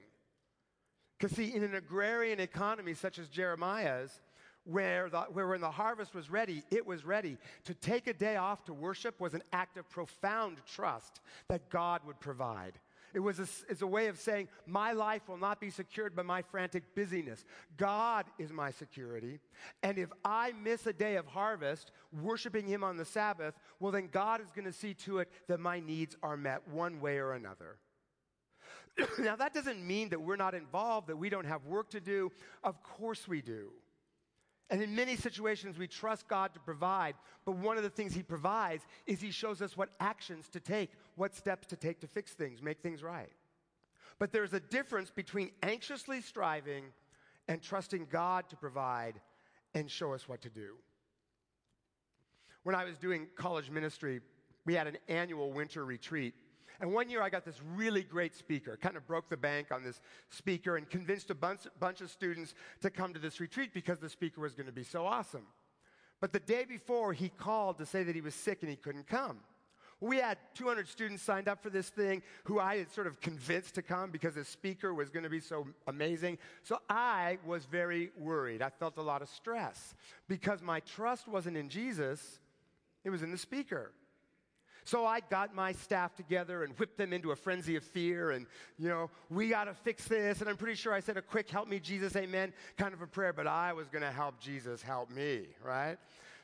Because, 1.18 1.36
see, 1.36 1.54
in 1.54 1.62
an 1.62 1.74
agrarian 1.74 2.40
economy 2.40 2.94
such 2.94 3.18
as 3.18 3.28
Jeremiah's, 3.28 4.20
where, 4.64 5.08
the, 5.08 5.20
where 5.32 5.46
when 5.46 5.60
the 5.60 5.70
harvest 5.70 6.14
was 6.14 6.28
ready, 6.28 6.62
it 6.70 6.84
was 6.84 7.04
ready. 7.04 7.38
To 7.64 7.74
take 7.74 8.06
a 8.06 8.12
day 8.12 8.36
off 8.36 8.64
to 8.64 8.74
worship 8.74 9.20
was 9.20 9.32
an 9.32 9.42
act 9.52 9.78
of 9.78 9.88
profound 9.88 10.58
trust 10.66 11.20
that 11.48 11.70
God 11.70 12.00
would 12.04 12.20
provide. 12.20 12.72
It 13.14 13.20
was 13.20 13.38
a, 13.38 13.46
it's 13.70 13.80
a 13.80 13.86
way 13.86 14.08
of 14.08 14.18
saying, 14.18 14.48
My 14.66 14.92
life 14.92 15.28
will 15.28 15.38
not 15.38 15.58
be 15.60 15.70
secured 15.70 16.14
by 16.14 16.22
my 16.22 16.42
frantic 16.42 16.94
busyness. 16.94 17.46
God 17.78 18.26
is 18.38 18.52
my 18.52 18.70
security. 18.70 19.38
And 19.82 19.96
if 19.96 20.10
I 20.22 20.52
miss 20.62 20.86
a 20.86 20.92
day 20.92 21.16
of 21.16 21.26
harvest, 21.26 21.92
worshiping 22.12 22.66
Him 22.66 22.84
on 22.84 22.98
the 22.98 23.06
Sabbath, 23.06 23.54
well, 23.80 23.92
then 23.92 24.08
God 24.12 24.42
is 24.42 24.50
going 24.50 24.66
to 24.66 24.72
see 24.72 24.92
to 24.94 25.20
it 25.20 25.30
that 25.48 25.60
my 25.60 25.80
needs 25.80 26.16
are 26.22 26.36
met 26.36 26.68
one 26.68 27.00
way 27.00 27.16
or 27.16 27.32
another. 27.32 27.78
now, 29.18 29.36
that 29.36 29.52
doesn't 29.52 29.84
mean 29.86 30.08
that 30.10 30.20
we're 30.20 30.36
not 30.36 30.54
involved, 30.54 31.08
that 31.08 31.16
we 31.16 31.28
don't 31.28 31.46
have 31.46 31.64
work 31.66 31.90
to 31.90 32.00
do. 32.00 32.30
Of 32.64 32.82
course 32.82 33.28
we 33.28 33.42
do. 33.42 33.70
And 34.68 34.82
in 34.82 34.94
many 34.94 35.16
situations, 35.16 35.78
we 35.78 35.86
trust 35.86 36.26
God 36.26 36.52
to 36.54 36.60
provide. 36.60 37.14
But 37.44 37.56
one 37.56 37.76
of 37.76 37.82
the 37.82 37.90
things 37.90 38.14
He 38.14 38.22
provides 38.22 38.84
is 39.06 39.20
He 39.20 39.30
shows 39.30 39.62
us 39.62 39.76
what 39.76 39.90
actions 40.00 40.48
to 40.48 40.60
take, 40.60 40.90
what 41.14 41.34
steps 41.34 41.66
to 41.68 41.76
take 41.76 42.00
to 42.00 42.06
fix 42.06 42.32
things, 42.32 42.62
make 42.62 42.80
things 42.80 43.02
right. 43.02 43.30
But 44.18 44.32
there's 44.32 44.54
a 44.54 44.60
difference 44.60 45.10
between 45.10 45.50
anxiously 45.62 46.20
striving 46.20 46.84
and 47.48 47.62
trusting 47.62 48.08
God 48.10 48.48
to 48.48 48.56
provide 48.56 49.20
and 49.74 49.90
show 49.90 50.14
us 50.14 50.28
what 50.28 50.40
to 50.42 50.50
do. 50.50 50.74
When 52.64 52.74
I 52.74 52.84
was 52.84 52.96
doing 52.96 53.28
college 53.36 53.70
ministry, 53.70 54.20
we 54.64 54.74
had 54.74 54.88
an 54.88 54.96
annual 55.06 55.52
winter 55.52 55.84
retreat 55.84 56.34
and 56.80 56.92
one 56.92 57.08
year 57.08 57.22
I 57.22 57.30
got 57.30 57.44
this 57.44 57.60
really 57.74 58.02
great 58.02 58.34
speaker, 58.34 58.76
kind 58.76 58.96
of 58.96 59.06
broke 59.06 59.28
the 59.28 59.36
bank 59.36 59.68
on 59.72 59.82
this 59.82 60.00
speaker 60.30 60.76
and 60.76 60.88
convinced 60.88 61.30
a 61.30 61.34
bunch, 61.34 61.60
bunch 61.80 62.00
of 62.00 62.10
students 62.10 62.54
to 62.82 62.90
come 62.90 63.12
to 63.14 63.18
this 63.18 63.40
retreat 63.40 63.70
because 63.72 63.98
the 63.98 64.08
speaker 64.08 64.40
was 64.40 64.54
going 64.54 64.66
to 64.66 64.72
be 64.72 64.84
so 64.84 65.06
awesome. 65.06 65.46
But 66.20 66.32
the 66.32 66.40
day 66.40 66.64
before, 66.64 67.12
he 67.12 67.28
called 67.28 67.78
to 67.78 67.86
say 67.86 68.02
that 68.02 68.14
he 68.14 68.20
was 68.20 68.34
sick 68.34 68.58
and 68.62 68.70
he 68.70 68.76
couldn't 68.76 69.06
come. 69.06 69.38
We 70.00 70.18
had 70.18 70.36
200 70.54 70.88
students 70.88 71.22
signed 71.22 71.48
up 71.48 71.62
for 71.62 71.70
this 71.70 71.88
thing 71.88 72.22
who 72.44 72.60
I 72.60 72.76
had 72.76 72.92
sort 72.92 73.06
of 73.06 73.20
convinced 73.20 73.76
to 73.76 73.82
come 73.82 74.10
because 74.10 74.34
the 74.34 74.44
speaker 74.44 74.92
was 74.92 75.08
going 75.08 75.22
to 75.22 75.30
be 75.30 75.40
so 75.40 75.66
amazing. 75.86 76.36
So 76.64 76.80
I 76.90 77.38
was 77.46 77.64
very 77.64 78.10
worried. 78.18 78.60
I 78.60 78.68
felt 78.68 78.98
a 78.98 79.02
lot 79.02 79.22
of 79.22 79.28
stress 79.30 79.94
because 80.28 80.60
my 80.60 80.80
trust 80.80 81.26
wasn't 81.26 81.56
in 81.56 81.70
Jesus, 81.70 82.40
it 83.04 83.10
was 83.10 83.22
in 83.22 83.30
the 83.30 83.38
speaker. 83.38 83.92
So 84.86 85.04
I 85.04 85.18
got 85.18 85.52
my 85.52 85.72
staff 85.72 86.14
together 86.14 86.62
and 86.62 86.72
whipped 86.78 86.96
them 86.96 87.12
into 87.12 87.32
a 87.32 87.36
frenzy 87.36 87.74
of 87.74 87.82
fear. 87.82 88.30
And, 88.30 88.46
you 88.78 88.88
know, 88.88 89.10
we 89.30 89.48
got 89.48 89.64
to 89.64 89.74
fix 89.74 90.04
this. 90.04 90.40
And 90.40 90.48
I'm 90.48 90.56
pretty 90.56 90.76
sure 90.76 90.94
I 90.94 91.00
said 91.00 91.16
a 91.16 91.22
quick, 91.22 91.50
help 91.50 91.66
me, 91.66 91.80
Jesus, 91.80 92.14
amen, 92.14 92.52
kind 92.78 92.94
of 92.94 93.02
a 93.02 93.06
prayer, 93.08 93.32
but 93.32 93.48
I 93.48 93.72
was 93.72 93.88
going 93.88 94.02
to 94.02 94.12
help 94.12 94.38
Jesus 94.38 94.82
help 94.82 95.10
me, 95.10 95.48
right? 95.64 95.96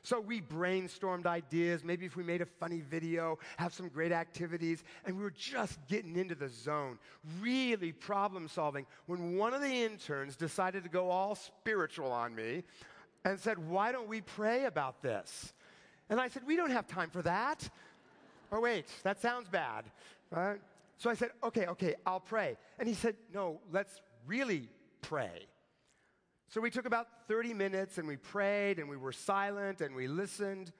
So 0.02 0.20
we 0.20 0.40
brainstormed 0.40 1.24
ideas. 1.24 1.84
Maybe 1.84 2.04
if 2.04 2.16
we 2.16 2.24
made 2.24 2.42
a 2.42 2.46
funny 2.46 2.80
video, 2.80 3.38
have 3.58 3.72
some 3.72 3.86
great 3.88 4.10
activities. 4.10 4.82
And 5.04 5.16
we 5.16 5.22
were 5.22 5.30
just 5.30 5.78
getting 5.86 6.16
into 6.16 6.34
the 6.34 6.48
zone, 6.48 6.98
really 7.40 7.92
problem 7.92 8.48
solving, 8.48 8.86
when 9.06 9.36
one 9.36 9.54
of 9.54 9.60
the 9.60 9.84
interns 9.84 10.34
decided 10.34 10.82
to 10.82 10.90
go 10.90 11.10
all 11.10 11.36
spiritual 11.36 12.10
on 12.10 12.34
me 12.34 12.64
and 13.24 13.38
said, 13.38 13.56
Why 13.56 13.92
don't 13.92 14.08
we 14.08 14.20
pray 14.20 14.64
about 14.64 15.00
this? 15.00 15.52
And 16.10 16.20
I 16.20 16.26
said, 16.26 16.42
We 16.44 16.56
don't 16.56 16.72
have 16.72 16.88
time 16.88 17.10
for 17.10 17.22
that. 17.22 17.70
Oh, 18.52 18.60
wait, 18.60 18.86
that 19.02 19.20
sounds 19.20 19.48
bad. 19.48 19.86
Right? 20.30 20.60
So 20.98 21.10
I 21.10 21.14
said, 21.14 21.30
okay, 21.42 21.66
okay, 21.66 21.94
I'll 22.06 22.20
pray. 22.20 22.56
And 22.78 22.86
he 22.86 22.94
said, 22.94 23.16
no, 23.32 23.58
let's 23.72 24.00
really 24.26 24.68
pray. 25.00 25.46
So 26.48 26.60
we 26.60 26.70
took 26.70 26.84
about 26.84 27.08
30 27.28 27.54
minutes 27.54 27.96
and 27.96 28.06
we 28.06 28.16
prayed 28.16 28.78
and 28.78 28.88
we 28.88 28.96
were 28.98 29.10
silent 29.10 29.80
and 29.80 29.94
we 29.94 30.06
listened 30.06 30.70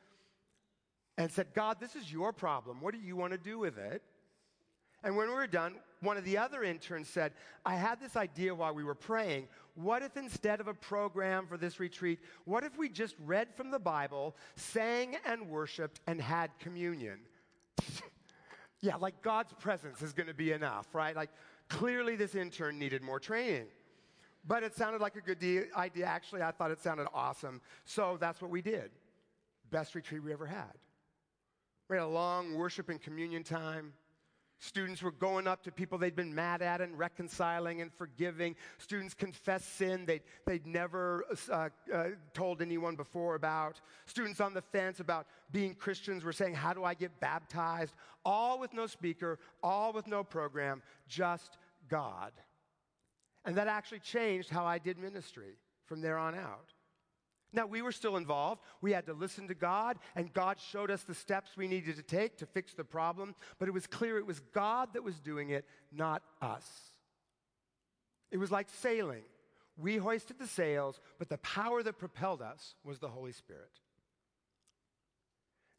and 1.17 1.31
said, 1.33 1.49
God, 1.55 1.79
this 1.81 1.97
is 1.97 2.13
your 2.13 2.33
problem. 2.33 2.81
What 2.81 2.93
do 2.93 3.01
you 3.01 3.17
want 3.17 3.33
to 3.33 3.39
do 3.39 3.59
with 3.59 3.79
it? 3.79 4.03
And 5.03 5.17
when 5.17 5.29
we 5.29 5.35
were 5.35 5.47
done, 5.47 5.75
one 6.01 6.17
of 6.17 6.25
the 6.25 6.39
other 6.39 6.63
interns 6.63 7.09
said, 7.09 7.33
I 7.65 7.75
had 7.75 8.01
this 8.01 8.17
idea 8.17 8.55
while 8.55 8.75
we 8.75 8.85
were 8.85 8.95
praying. 8.95 9.49
What 9.75 10.03
if 10.03 10.17
instead 10.17 10.61
of 10.61 10.69
a 10.69 10.75
program 10.75 11.47
for 11.47 11.57
this 11.57 11.81
retreat, 11.81 12.21
what 12.45 12.65
if 12.65 12.77
we 12.77 12.89
just 12.89 13.17
read 13.25 13.49
from 13.57 13.71
the 13.71 13.79
Bible, 13.79 14.37
sang 14.57 15.17
and 15.27 15.49
worshiped, 15.49 16.01
and 16.07 16.21
had 16.21 16.51
communion? 16.61 17.19
yeah, 18.81 18.97
like 18.97 19.23
God's 19.23 19.53
presence 19.55 20.03
is 20.03 20.13
going 20.13 20.27
to 20.29 20.35
be 20.35 20.53
enough, 20.53 20.87
right? 20.95 21.15
Like 21.15 21.31
clearly 21.69 22.17
this 22.17 22.35
intern 22.35 22.79
needed 22.79 23.03
more 23.03 23.21
training. 23.21 23.67
But 24.47 24.63
it 24.65 24.75
sounded 24.75 25.01
like 25.01 25.17
a 25.17 25.21
good 25.21 25.39
de- 25.39 25.73
idea. 25.77 26.07
Actually, 26.07 26.43
I 26.43 26.51
thought 26.51 26.71
it 26.71 26.81
sounded 26.81 27.07
awesome. 27.15 27.61
So 27.85 28.17
that's 28.21 28.43
what 28.43 28.51
we 28.51 28.61
did. 28.61 28.91
Best 29.71 29.95
retreat 29.95 30.23
we 30.23 30.33
ever 30.33 30.47
had. 30.47 30.73
We 31.89 31.97
had 31.97 32.05
a 32.05 32.09
long 32.09 32.55
worship 32.55 32.89
and 32.89 33.01
communion 33.01 33.45
time. 33.45 33.93
Students 34.63 35.03
were 35.03 35.11
going 35.11 35.49
up 35.49 35.65
to 35.65 35.73
people 35.73 35.99
they'd 35.99 36.15
been 36.15 36.33
mad 36.33 36.63
at 36.63 36.81
and 36.81 36.97
reconciling 36.97 37.81
and 37.81 37.93
forgiving. 37.93 38.55
Students 38.79 39.13
confessed 39.13 39.77
sin 39.77 40.07
they'd, 40.07 40.23
they'd 40.47 40.69
never 40.69 41.25
uh, 41.51 41.69
uh, 41.93 42.05
told 42.33 42.63
anyone 42.63 42.95
before 42.95 43.35
about. 43.35 43.81
Students 44.07 44.41
on 44.41 44.55
the 44.55 44.63
fence 44.63 45.01
about 45.01 45.27
being 45.51 45.75
Christians 45.75 46.23
were 46.23 46.33
saying, 46.33 46.55
How 46.55 46.73
do 46.73 46.85
I 46.85 46.95
get 46.95 47.19
baptized? 47.19 47.93
All 48.25 48.61
with 48.61 48.73
no 48.73 48.87
speaker, 48.87 49.41
all 49.65 49.93
with 49.93 50.07
no 50.07 50.23
program, 50.23 50.81
just 51.09 51.59
God. 51.89 52.31
And 53.45 53.57
that 53.57 53.67
actually 53.67 53.99
changed 53.99 54.49
how 54.49 54.65
I 54.65 54.79
did 54.79 54.97
ministry 54.97 55.57
from 55.87 56.01
there 56.01 56.19
on 56.19 56.37
out. 56.37 56.72
Now, 57.53 57.67
we 57.67 57.83
were 57.83 57.93
still 57.93 58.17
involved. 58.17 58.63
We 58.81 58.93
had 58.93 59.07
to 59.07 59.13
listen 59.13 59.49
to 59.49 59.55
God, 59.55 59.99
and 60.17 60.33
God 60.33 60.59
showed 60.59 60.91
us 60.91 61.03
the 61.03 61.15
steps 61.15 61.51
we 61.57 61.69
needed 61.69 61.97
to 61.97 62.03
take 62.03 62.39
to 62.39 62.47
fix 62.47 62.73
the 62.73 62.85
problem, 62.85 63.35
but 63.59 63.69
it 63.69 63.73
was 63.73 63.87
clear 63.87 64.17
it 64.19 64.27
was 64.27 64.41
God 64.53 64.95
that 64.95 65.05
was 65.05 65.21
doing 65.21 65.51
it, 65.51 65.67
not 65.93 66.23
us. 66.41 66.67
It 68.31 68.39
was 68.39 68.51
like 68.51 68.69
sailing. 68.81 69.25
We 69.77 69.97
hoisted 69.97 70.39
the 70.39 70.47
sails, 70.47 71.01
but 71.19 71.29
the 71.29 71.39
power 71.39 71.83
that 71.83 71.99
propelled 71.99 72.41
us 72.41 72.75
was 72.85 72.99
the 72.99 73.09
Holy 73.09 73.33
Spirit. 73.33 73.71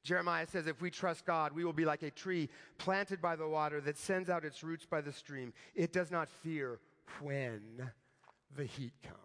Jeremiah 0.03 0.45
says, 0.47 0.67
if 0.67 0.81
we 0.81 0.91
trust 0.91 1.25
God, 1.25 1.53
we 1.53 1.63
will 1.63 1.73
be 1.73 1.85
like 1.85 2.03
a 2.03 2.11
tree 2.11 2.49
planted 2.77 3.21
by 3.21 3.35
the 3.35 3.47
water 3.47 3.79
that 3.81 3.97
sends 3.97 4.29
out 4.29 4.43
its 4.43 4.63
roots 4.63 4.85
by 4.85 4.99
the 5.01 5.13
stream. 5.13 5.53
It 5.73 5.93
does 5.93 6.11
not 6.11 6.27
fear 6.27 6.79
when 7.21 7.89
the 8.55 8.65
heat 8.65 8.93
comes. 9.01 9.17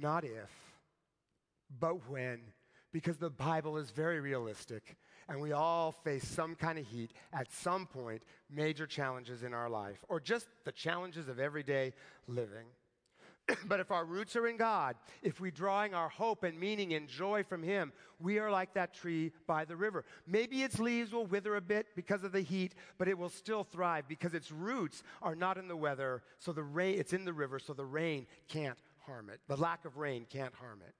Not 0.00 0.24
if, 0.24 0.50
but 1.80 2.08
when, 2.08 2.40
because 2.92 3.16
the 3.16 3.30
Bible 3.30 3.78
is 3.78 3.90
very 3.90 4.20
realistic 4.20 4.96
and 5.28 5.40
we 5.40 5.52
all 5.52 5.92
face 5.92 6.26
some 6.26 6.54
kind 6.54 6.78
of 6.78 6.86
heat 6.86 7.12
at 7.32 7.52
some 7.52 7.86
point, 7.86 8.22
major 8.48 8.86
challenges 8.86 9.42
in 9.42 9.52
our 9.52 9.68
life, 9.68 9.98
or 10.08 10.20
just 10.20 10.46
the 10.64 10.72
challenges 10.72 11.28
of 11.28 11.38
everyday 11.38 11.92
living. 12.26 12.66
but 13.66 13.80
if 13.80 13.90
our 13.90 14.04
roots 14.04 14.36
are 14.36 14.46
in 14.46 14.56
God, 14.56 14.96
if 15.22 15.40
we're 15.40 15.50
drawing 15.50 15.94
our 15.94 16.08
hope 16.08 16.44
and 16.44 16.58
meaning 16.58 16.94
and 16.94 17.08
joy 17.08 17.42
from 17.42 17.62
Him, 17.62 17.92
we 18.20 18.38
are 18.38 18.50
like 18.50 18.74
that 18.74 18.94
tree 18.94 19.32
by 19.46 19.64
the 19.64 19.76
river. 19.76 20.04
Maybe 20.26 20.62
its 20.62 20.78
leaves 20.78 21.12
will 21.12 21.26
wither 21.26 21.56
a 21.56 21.60
bit 21.60 21.88
because 21.94 22.24
of 22.24 22.32
the 22.32 22.40
heat, 22.40 22.74
but 22.98 23.08
it 23.08 23.18
will 23.18 23.28
still 23.28 23.64
thrive 23.64 24.04
because 24.08 24.32
its 24.32 24.52
roots 24.52 25.02
are 25.22 25.34
not 25.34 25.58
in 25.58 25.68
the 25.68 25.76
weather, 25.76 26.22
so 26.38 26.52
the 26.52 26.62
rain, 26.62 26.98
it's 26.98 27.12
in 27.12 27.24
the 27.24 27.32
river, 27.32 27.58
so 27.58 27.72
the 27.72 27.84
rain 27.84 28.26
can't 28.48 28.78
harm 29.08 29.30
it. 29.30 29.40
The 29.48 29.56
lack 29.56 29.84
of 29.84 29.96
rain 29.96 30.26
can't 30.28 30.54
harm 30.54 30.80
it. 30.86 30.94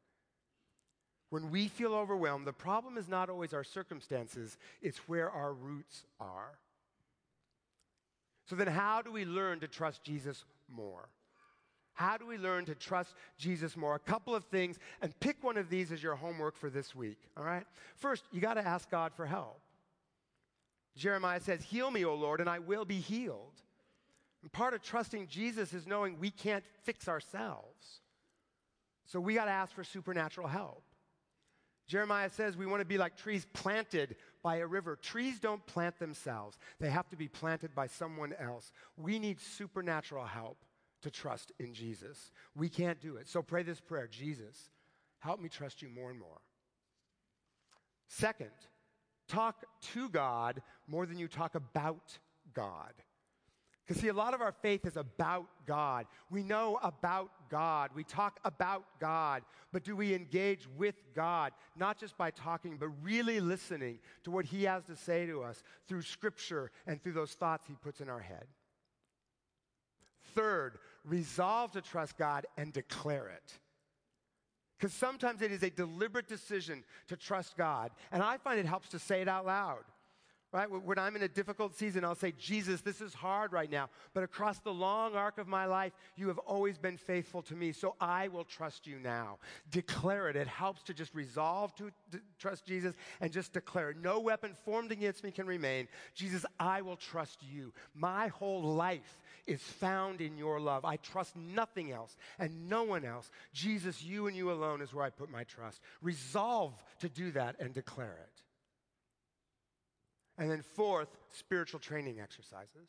When 1.31 1.51
we 1.51 1.69
feel 1.69 1.95
overwhelmed, 1.95 2.47
the 2.47 2.53
problem 2.53 2.97
is 2.97 3.09
not 3.09 3.29
always 3.29 3.53
our 3.53 3.65
circumstances, 3.65 4.57
it's 4.81 4.99
where 5.09 5.31
our 5.31 5.53
roots 5.53 6.05
are. 6.19 6.59
So 8.49 8.57
then, 8.57 8.67
how 8.67 9.03
do 9.03 9.13
we 9.13 9.27
learn 9.27 9.61
to 9.61 9.69
trust 9.69 10.03
Jesus 10.03 10.45
more? 10.75 11.09
How 11.93 12.17
do 12.17 12.27
we 12.27 12.39
learn 12.39 12.65
to 12.67 12.75
trust 12.75 13.15
Jesus 13.37 13.77
more? 13.77 13.97
A 13.97 13.99
couple 13.99 14.35
of 14.35 14.45
things, 14.45 14.79
and 15.03 15.19
pick 15.21 15.43
one 15.43 15.59
of 15.59 15.69
these 15.69 15.93
as 15.93 16.03
your 16.03 16.15
homework 16.15 16.57
for 16.57 16.71
this 16.71 16.95
week, 16.95 17.19
all 17.37 17.45
right? 17.45 17.65
First, 17.97 18.25
you 18.33 18.41
got 18.41 18.55
to 18.55 18.67
ask 18.67 18.91
God 18.91 19.13
for 19.15 19.27
help. 19.27 19.61
Jeremiah 20.97 21.41
says, 21.41 21.63
Heal 21.63 21.91
me, 21.91 22.05
O 22.05 22.15
Lord, 22.15 22.41
and 22.41 22.49
I 22.49 22.61
will 22.61 22.85
be 22.85 23.01
healed. 23.01 23.61
And 24.43 24.53
part 24.53 24.75
of 24.75 24.83
trusting 24.83 25.27
Jesus 25.29 25.73
is 25.73 25.87
knowing 25.87 26.19
we 26.19 26.31
can't 26.31 26.65
fix 26.85 27.09
ourselves. 27.09 28.01
So 29.07 29.19
we 29.21 29.35
got 29.35 29.47
to 29.47 29.51
ask 29.51 29.75
for 29.75 29.85
supernatural 29.85 30.49
help. 30.49 30.83
Jeremiah 31.87 32.29
says 32.29 32.57
we 32.57 32.67
want 32.67 32.83
to 32.83 32.87
be 32.87 32.99
like 32.99 33.17
trees 33.17 33.47
planted 33.55 34.17
by 34.43 34.57
a 34.57 34.67
river. 34.67 34.97
Trees 34.97 35.41
don't 35.41 35.65
plant 35.67 35.99
themselves, 35.99 36.59
they 36.79 36.91
have 36.91 37.09
to 37.09 37.17
be 37.17 37.29
planted 37.29 37.75
by 37.75 37.87
someone 37.87 38.35
else. 38.39 38.71
We 38.97 39.19
need 39.19 39.41
supernatural 39.41 40.27
help 40.27 40.59
to 41.03 41.11
trust 41.11 41.53
in 41.59 41.73
Jesus. 41.73 42.31
We 42.55 42.69
can't 42.69 43.01
do 43.01 43.17
it. 43.17 43.29
So 43.29 43.41
pray 43.43 43.63
this 43.63 43.81
prayer 43.81 44.07
Jesus, 44.07 44.69
help 45.21 45.41
me 45.41 45.49
trust 45.49 45.81
you 45.81 45.89
more 45.89 46.11
and 46.11 46.21
more. 46.21 46.41
Second, 48.07 48.51
talk 49.27 49.65
to 49.95 50.09
God 50.11 50.63
more 50.87 51.07
than 51.07 51.19
you 51.19 51.29
talk 51.29 51.55
about 51.55 52.19
God. 52.53 52.93
Because, 53.89 54.03
see, 54.03 54.09
a 54.09 54.13
lot 54.13 54.35
of 54.35 54.43
our 54.43 54.53
faith 54.53 54.85
is 54.85 54.99
about 54.99 55.47
God. 55.67 56.05
We 56.31 56.43
know 56.43 56.79
about 56.83 57.31
God. 57.49 57.89
We 57.95 58.05
talk 58.05 58.39
about 58.45 58.85
God. 59.01 59.43
But 59.73 59.83
do 59.83 59.97
we 59.97 60.13
engage 60.13 60.69
with 60.77 60.95
God, 61.15 61.53
not 61.75 61.99
just 61.99 62.15
by 62.19 62.31
talking, 62.31 62.77
but 62.77 62.91
really 63.03 63.41
listening 63.41 64.01
to 64.25 64.31
what 64.31 64.45
He 64.45 64.65
has 64.65 64.85
to 64.85 64.97
say 64.97 65.25
to 65.25 65.43
us 65.43 65.63
through 65.89 66.03
Scripture 66.03 66.71
and 66.87 67.03
through 67.03 67.15
those 67.15 67.33
thoughts 67.33 67.67
He 67.67 67.77
puts 67.77 68.03
in 68.03 68.11
our 68.11 68.21
head? 68.21 68.45
Third, 70.35 70.79
resolve 71.03 71.73
to 71.73 71.81
trust 71.81 72.19
God 72.19 72.45
and 72.59 72.75
declare 72.75 73.29
it. 73.29 73.59
Because 74.79 74.93
sometimes 74.93 75.41
it 75.41 75.51
is 75.51 75.63
a 75.63 75.71
deliberate 75.71 76.29
decision 76.29 76.85
to 77.07 77.17
trust 77.17 77.57
God. 77.57 77.91
And 78.13 78.23
I 78.23 78.37
find 78.37 78.61
it 78.61 78.67
helps 78.67 78.91
to 78.91 78.99
say 78.99 79.23
it 79.23 79.29
out 79.29 79.47
loud. 79.47 79.85
Right? 80.51 80.67
When 80.71 80.99
I'm 80.99 81.15
in 81.15 81.23
a 81.23 81.29
difficult 81.29 81.77
season, 81.77 82.07
I'll 82.07 82.15
say, 82.15 82.33
Jesus, 82.39 82.81
this 82.81 83.03
is 83.03 83.13
hard 83.13 83.53
right 83.53 83.71
now. 83.71 83.91
But 84.15 84.25
across 84.25 84.59
the 84.61 84.73
long 84.73 85.15
arc 85.15 85.37
of 85.37 85.47
my 85.47 85.67
life, 85.67 85.93
you 86.17 86.29
have 86.29 86.39
always 86.39 86.79
been 86.79 86.97
faithful 86.97 87.43
to 87.43 87.55
me. 87.55 87.73
So 87.73 87.97
I 88.01 88.29
will 88.29 88.45
trust 88.45 88.87
you 88.87 88.99
now. 88.99 89.39
Declare 89.71 90.31
it. 90.31 90.37
It 90.37 90.49
helps 90.49 90.83
to 90.85 90.95
just 90.95 91.15
resolve 91.15 91.75
to, 91.77 91.91
to 92.13 92.21
trust 92.39 92.65
Jesus 92.65 92.95
and 93.21 93.31
just 93.31 93.53
declare, 93.53 93.95
no 94.03 94.21
weapon 94.21 94.55
formed 94.65 94.91
against 94.91 95.23
me 95.23 95.33
can 95.33 95.47
remain. 95.47 95.87
Jesus, 96.15 96.47
I 96.59 96.81
will 96.81 96.97
trust 96.97 97.43
you. 97.43 97.75
My 97.95 98.29
whole 98.29 98.63
life 98.63 99.21
is 99.47 99.61
found 99.61 100.23
in 100.23 100.39
your 100.39 100.61
love. 100.61 100.87
I 100.87 100.97
trust 100.97 101.37
nothing 101.37 101.93
else 101.93 102.17
and 102.39 102.71
no 102.71 102.85
one 102.85 103.05
else. 103.05 103.31
Jesus, 103.53 104.03
you 104.03 104.29
and 104.29 104.37
you 104.37 104.51
alone 104.51 104.81
is 104.81 104.95
where 104.95 105.05
I 105.05 105.11
put 105.11 105.31
my 105.31 105.45
trust. 105.45 105.83
Resolve 106.01 106.73
to 107.01 107.11
do 107.11 107.33
that 107.33 107.57
and 107.61 107.75
declare 107.75 108.17
it. 108.23 108.38
And 110.39 110.51
then, 110.51 110.63
fourth, 110.63 111.09
spiritual 111.33 111.81
training 111.81 112.21
exercises. 112.21 112.89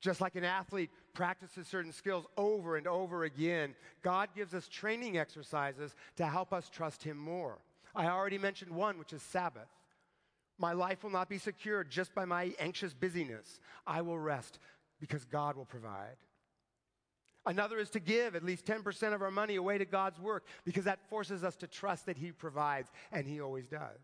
Just 0.00 0.20
like 0.20 0.34
an 0.34 0.44
athlete 0.44 0.90
practices 1.14 1.66
certain 1.66 1.92
skills 1.92 2.26
over 2.36 2.76
and 2.76 2.86
over 2.86 3.24
again, 3.24 3.74
God 4.02 4.30
gives 4.34 4.54
us 4.54 4.68
training 4.68 5.18
exercises 5.18 5.94
to 6.16 6.26
help 6.26 6.52
us 6.52 6.68
trust 6.68 7.02
Him 7.02 7.16
more. 7.16 7.58
I 7.94 8.06
already 8.06 8.38
mentioned 8.38 8.70
one, 8.70 8.98
which 8.98 9.12
is 9.12 9.22
Sabbath. 9.22 9.68
My 10.58 10.72
life 10.72 11.02
will 11.02 11.10
not 11.10 11.28
be 11.28 11.38
secured 11.38 11.90
just 11.90 12.14
by 12.14 12.24
my 12.24 12.54
anxious 12.58 12.94
busyness. 12.94 13.60
I 13.86 14.00
will 14.02 14.18
rest 14.18 14.58
because 15.00 15.24
God 15.24 15.56
will 15.56 15.66
provide. 15.66 16.16
Another 17.44 17.78
is 17.78 17.90
to 17.90 18.00
give 18.00 18.34
at 18.34 18.42
least 18.42 18.66
10% 18.66 19.14
of 19.14 19.22
our 19.22 19.30
money 19.30 19.56
away 19.56 19.78
to 19.78 19.84
God's 19.84 20.18
work 20.18 20.44
because 20.64 20.84
that 20.84 21.08
forces 21.08 21.44
us 21.44 21.56
to 21.56 21.66
trust 21.66 22.06
that 22.06 22.16
He 22.16 22.32
provides, 22.32 22.90
and 23.12 23.26
He 23.26 23.40
always 23.40 23.68
does. 23.68 24.00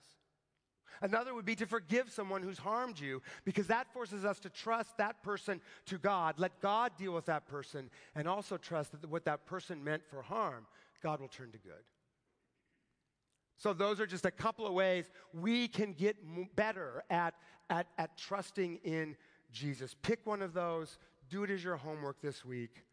Another 1.00 1.34
would 1.34 1.44
be 1.44 1.56
to 1.56 1.66
forgive 1.66 2.10
someone 2.10 2.42
who's 2.42 2.58
harmed 2.58 2.98
you 2.98 3.22
because 3.44 3.66
that 3.68 3.92
forces 3.92 4.24
us 4.24 4.38
to 4.40 4.50
trust 4.50 4.96
that 4.98 5.22
person 5.22 5.60
to 5.86 5.98
God. 5.98 6.38
Let 6.38 6.60
God 6.60 6.92
deal 6.98 7.12
with 7.12 7.26
that 7.26 7.46
person 7.46 7.90
and 8.14 8.28
also 8.28 8.56
trust 8.56 8.92
that 8.92 9.08
what 9.08 9.24
that 9.24 9.46
person 9.46 9.82
meant 9.82 10.02
for 10.04 10.22
harm, 10.22 10.66
God 11.02 11.20
will 11.20 11.28
turn 11.28 11.50
to 11.52 11.58
good. 11.58 11.84
So, 13.56 13.72
those 13.72 14.00
are 14.00 14.06
just 14.06 14.26
a 14.26 14.30
couple 14.30 14.66
of 14.66 14.72
ways 14.72 15.08
we 15.32 15.68
can 15.68 15.92
get 15.92 16.16
better 16.56 17.04
at, 17.10 17.34
at, 17.70 17.86
at 17.96 18.16
trusting 18.18 18.80
in 18.82 19.16
Jesus. 19.52 19.94
Pick 20.02 20.26
one 20.26 20.42
of 20.42 20.52
those, 20.52 20.98
do 21.30 21.44
it 21.44 21.50
as 21.50 21.62
your 21.62 21.76
homework 21.76 22.20
this 22.20 22.44
week, 22.44 22.84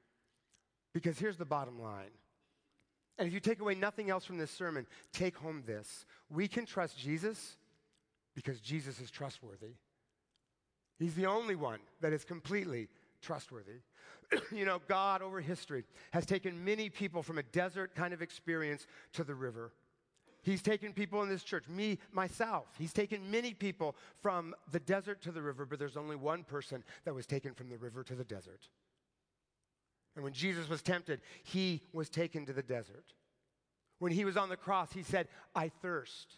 because 0.94 1.18
here's 1.18 1.38
the 1.38 1.46
bottom 1.46 1.82
line. 1.82 2.12
And 3.18 3.28
if 3.28 3.34
you 3.34 3.40
take 3.42 3.60
away 3.60 3.76
nothing 3.76 4.10
else 4.10 4.24
from 4.24 4.38
this 4.38 4.52
sermon, 4.52 4.88
take 5.12 5.36
home 5.38 5.64
this. 5.66 6.06
We 6.30 6.48
can 6.48 6.66
trust 6.66 6.98
Jesus 6.98 7.58
because 8.40 8.62
Jesus 8.62 9.02
is 9.02 9.12
trustworthy. 9.12 9.74
He's 10.98 11.14
the 11.14 11.26
only 11.26 11.56
one 11.56 11.80
that 12.00 12.14
is 12.14 12.24
completely 12.24 12.88
trustworthy. 13.22 13.82
you 14.56 14.64
know, 14.64 14.80
God 14.88 15.22
over 15.22 15.42
history 15.42 15.84
has 16.12 16.26
taken 16.26 16.64
many 16.64 16.90
people 16.90 17.22
from 17.22 17.38
a 17.38 17.44
desert 17.44 17.96
kind 17.96 18.14
of 18.14 18.22
experience 18.22 18.88
to 19.12 19.26
the 19.26 19.36
river. 19.36 19.74
He's 20.42 20.62
taken 20.62 20.94
people 20.94 21.22
in 21.22 21.28
this 21.28 21.44
church, 21.44 21.68
me, 21.68 22.00
myself. 22.14 22.68
He's 22.78 22.94
taken 22.94 23.30
many 23.30 23.54
people 23.54 23.98
from 24.22 24.56
the 24.72 24.80
desert 24.80 25.22
to 25.24 25.34
the 25.34 25.42
river, 25.42 25.66
but 25.66 25.78
there's 25.78 25.98
only 25.98 26.16
one 26.16 26.46
person 26.46 26.82
that 27.04 27.14
was 27.14 27.26
taken 27.26 27.54
from 27.54 27.70
the 27.70 27.78
river 27.78 28.04
to 28.04 28.16
the 28.16 28.24
desert. 28.24 28.70
And 30.16 30.24
when 30.24 30.32
Jesus 30.32 30.70
was 30.70 30.82
tempted, 30.82 31.20
he 31.44 31.82
was 31.92 32.10
taken 32.10 32.46
to 32.46 32.54
the 32.54 32.64
desert. 32.64 33.04
When 34.00 34.14
he 34.14 34.24
was 34.24 34.38
on 34.38 34.48
the 34.48 34.56
cross, 34.56 34.94
he 34.94 35.04
said, 35.04 35.28
I 35.54 35.68
thirst. 35.82 36.36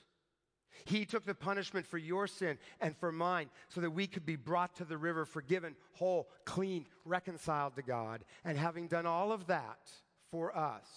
He 0.85 1.05
took 1.05 1.25
the 1.25 1.35
punishment 1.35 1.85
for 1.85 1.97
your 1.97 2.27
sin 2.27 2.57
and 2.79 2.95
for 2.95 3.11
mine 3.11 3.49
so 3.69 3.81
that 3.81 3.91
we 3.91 4.07
could 4.07 4.25
be 4.25 4.35
brought 4.35 4.75
to 4.77 4.85
the 4.85 4.97
river, 4.97 5.25
forgiven, 5.25 5.75
whole, 5.93 6.29
clean, 6.45 6.85
reconciled 7.05 7.75
to 7.75 7.81
God. 7.81 8.23
And 8.43 8.57
having 8.57 8.87
done 8.87 9.05
all 9.05 9.31
of 9.31 9.47
that 9.47 9.91
for 10.31 10.55
us, 10.55 10.87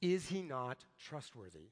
is 0.00 0.28
he 0.28 0.42
not 0.42 0.84
trustworthy? 0.98 1.70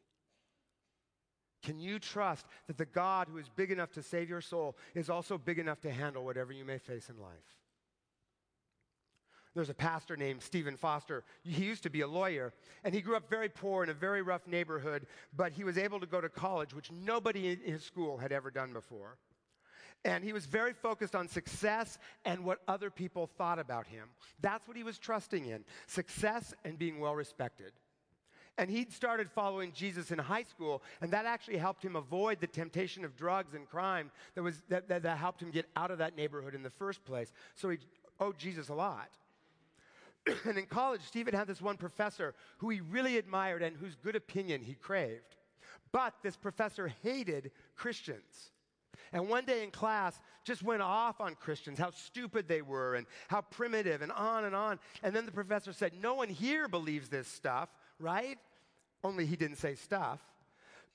Can 1.63 1.81
you 1.81 1.99
trust 1.99 2.47
that 2.69 2.79
the 2.79 2.87
God 2.87 3.29
who 3.29 3.39
is 3.39 3.49
big 3.49 3.71
enough 3.73 3.91
to 3.93 4.03
save 4.03 4.29
your 4.29 4.41
soul 4.41 4.77
is 4.95 5.11
also 5.11 5.37
big 5.37 5.59
enough 5.59 5.81
to 5.81 5.91
handle 5.91 6.25
whatever 6.25 6.53
you 6.53 6.65
may 6.65 6.79
face 6.79 7.09
in 7.09 7.21
life? 7.21 7.57
There's 9.57 9.71
a 9.71 9.75
pastor 9.75 10.19
named 10.19 10.43
Stephen 10.43 10.77
Foster. 10.77 11.25
He 11.43 11.65
used 11.65 11.83
to 11.85 11.91
be 11.91 12.03
a 12.03 12.07
lawyer, 12.07 12.53
and 12.85 12.95
he 12.95 13.01
grew 13.01 13.17
up 13.17 13.31
very 13.31 13.49
poor 13.49 13.83
in 13.83 13.89
a 13.89 13.95
very 13.95 14.21
rough 14.21 14.47
neighborhood, 14.47 15.07
but 15.35 15.51
he 15.51 15.65
was 15.65 15.79
able 15.79 15.99
to 15.99 16.07
go 16.07 16.21
to 16.21 16.29
college, 16.29 16.75
which 16.75 16.93
nobody 16.93 17.49
in 17.49 17.61
his 17.61 17.83
school 17.83 18.19
had 18.19 18.33
ever 18.33 18.51
done 18.51 18.75
before. 18.75 19.17
And 20.05 20.23
he 20.23 20.35
was 20.35 20.45
very 20.45 20.75
focused 20.75 21.15
on 21.15 21.27
success 21.27 21.99
and 22.27 22.45
what 22.45 22.61
other 22.69 22.91
people 22.91 23.31
thought 23.39 23.59
about 23.59 23.87
him. 23.87 24.11
That's 24.43 24.69
what 24.69 24.77
he 24.77 24.83
was 24.83 24.99
trusting 24.99 25.47
in 25.47 25.65
success 25.87 26.53
and 26.67 26.79
being 26.79 27.01
well 27.01 27.15
respected. 27.15 27.73
And 28.59 28.69
he'd 28.69 28.93
started 28.93 29.31
following 29.31 29.73
Jesus 29.73 30.11
in 30.11 30.19
high 30.19 30.45
school, 30.45 30.83
and 31.01 31.11
that 31.13 31.25
actually 31.25 31.57
helped 31.57 31.83
him 31.83 31.97
avoid 31.97 32.43
the 32.43 32.47
temptation 32.47 33.07
of 33.07 33.17
drugs 33.17 33.55
and 33.55 33.67
crime 33.67 34.11
that, 34.35 34.43
was, 34.43 34.63
that, 34.69 34.87
that, 34.89 35.03
that 35.05 35.17
helped 35.17 35.41
him 35.41 35.51
get 35.51 35.65
out 35.77 35.91
of 35.91 35.97
that 35.97 36.15
neighborhood 36.15 36.55
in 36.55 36.63
the 36.63 36.69
first 36.69 37.07
place. 37.07 37.33
So 37.55 37.71
he 37.71 37.79
owed 38.21 38.39
Jesus 38.39 38.69
a 38.69 38.75
lot. 38.75 39.09
and 40.45 40.59
in 40.59 40.67
college, 40.67 41.03
Stephen 41.03 41.35
had 41.35 41.47
this 41.47 41.61
one 41.61 41.77
professor 41.77 42.35
who 42.59 42.69
he 42.69 42.81
really 42.81 43.19
admired 43.19 43.63
and 43.63 43.77
whose 43.77 43.97
good 43.97 44.17
opinion 44.17 44.61
he 44.61 44.75
craved. 44.75 45.37
But 45.93 46.15
this 46.23 46.37
professor 46.37 46.93
hated 47.03 47.53
Christians. 47.77 48.51
And 49.13 49.29
one 49.29 49.45
day 49.45 49.63
in 49.63 49.71
class, 49.71 50.19
just 50.45 50.63
went 50.63 50.83
off 50.83 51.21
on 51.21 51.37
Christians, 51.37 51.79
how 51.79 51.91
stupid 51.91 52.49
they 52.49 52.61
were 52.61 52.97
and 52.97 53.07
how 53.29 53.43
primitive 53.43 54.03
and 54.03 54.11
on 54.13 54.45
and 54.45 54.55
on. 54.55 54.79
And 55.03 55.15
then 55.15 55.27
the 55.27 55.33
professor 55.33 55.73
said, 55.73 55.93
No 56.01 56.15
one 56.15 56.29
here 56.29 56.69
believes 56.69 57.09
this 57.09 57.29
stuff, 57.29 57.69
right? 58.01 58.39
Only 59.05 59.27
he 59.27 59.37
didn't 59.37 59.57
say 59.57 59.75
stuff. 59.75 60.21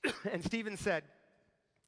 and 0.30 0.44
Stephen 0.44 0.76
said, 0.76 1.04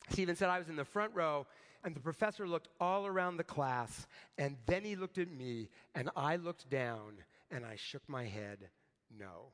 Stephen 0.08 0.36
said, 0.36 0.48
I 0.48 0.58
was 0.58 0.68
in 0.68 0.76
the 0.76 0.84
front 0.84 1.14
row 1.14 1.46
and 1.84 1.94
the 1.94 2.00
professor 2.00 2.48
looked 2.48 2.68
all 2.80 3.06
around 3.06 3.36
the 3.36 3.44
class, 3.44 4.06
and 4.38 4.56
then 4.64 4.84
he 4.84 4.96
looked 4.96 5.18
at 5.18 5.30
me, 5.30 5.68
and 5.94 6.08
I 6.16 6.36
looked 6.36 6.70
down, 6.70 7.18
and 7.50 7.64
I 7.64 7.76
shook 7.76 8.02
my 8.08 8.24
head, 8.24 8.70
no. 9.16 9.52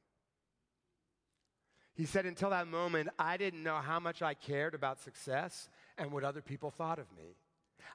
He 1.95 2.07
said, 2.07 2.25
until 2.25 2.51
that 2.51 2.67
moment, 2.67 3.11
I 3.19 3.37
didn't 3.37 3.63
know 3.63 3.77
how 3.77 4.01
much 4.01 4.23
I 4.23 4.35
cared 4.35 4.75
about 4.75 5.01
success 5.01 5.69
and 5.99 6.13
what 6.13 6.25
other 6.25 6.41
people 6.41 6.71
thought 6.71 6.99
of 6.99 7.13
me. 7.17 7.37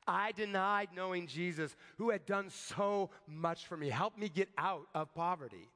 I 0.08 0.32
denied 0.32 0.90
knowing 0.96 1.28
Jesus, 1.28 1.76
who 1.98 2.12
had 2.12 2.26
done 2.26 2.50
so 2.50 3.10
much 3.28 3.66
for 3.66 3.78
me, 3.78 3.90
helped 3.90 4.20
me 4.20 4.30
get 4.30 4.50
out 4.58 4.88
of 4.94 5.14
poverty. 5.16 5.70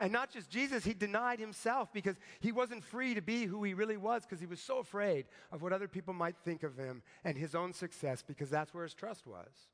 And 0.00 0.12
not 0.12 0.30
just 0.30 0.50
Jesus, 0.50 0.84
he 0.84 0.92
denied 0.92 1.38
himself 1.38 1.92
because 1.92 2.16
he 2.40 2.52
wasn't 2.52 2.84
free 2.84 3.14
to 3.14 3.22
be 3.22 3.44
who 3.44 3.62
he 3.62 3.74
really 3.74 3.96
was 3.96 4.22
because 4.22 4.40
he 4.40 4.46
was 4.46 4.60
so 4.60 4.78
afraid 4.78 5.26
of 5.52 5.62
what 5.62 5.72
other 5.72 5.88
people 5.88 6.12
might 6.12 6.36
think 6.44 6.62
of 6.62 6.76
him 6.76 7.02
and 7.24 7.38
his 7.38 7.54
own 7.54 7.72
success 7.72 8.22
because 8.26 8.50
that's 8.50 8.74
where 8.74 8.82
his 8.82 8.94
trust 8.94 9.26
was. 9.26 9.68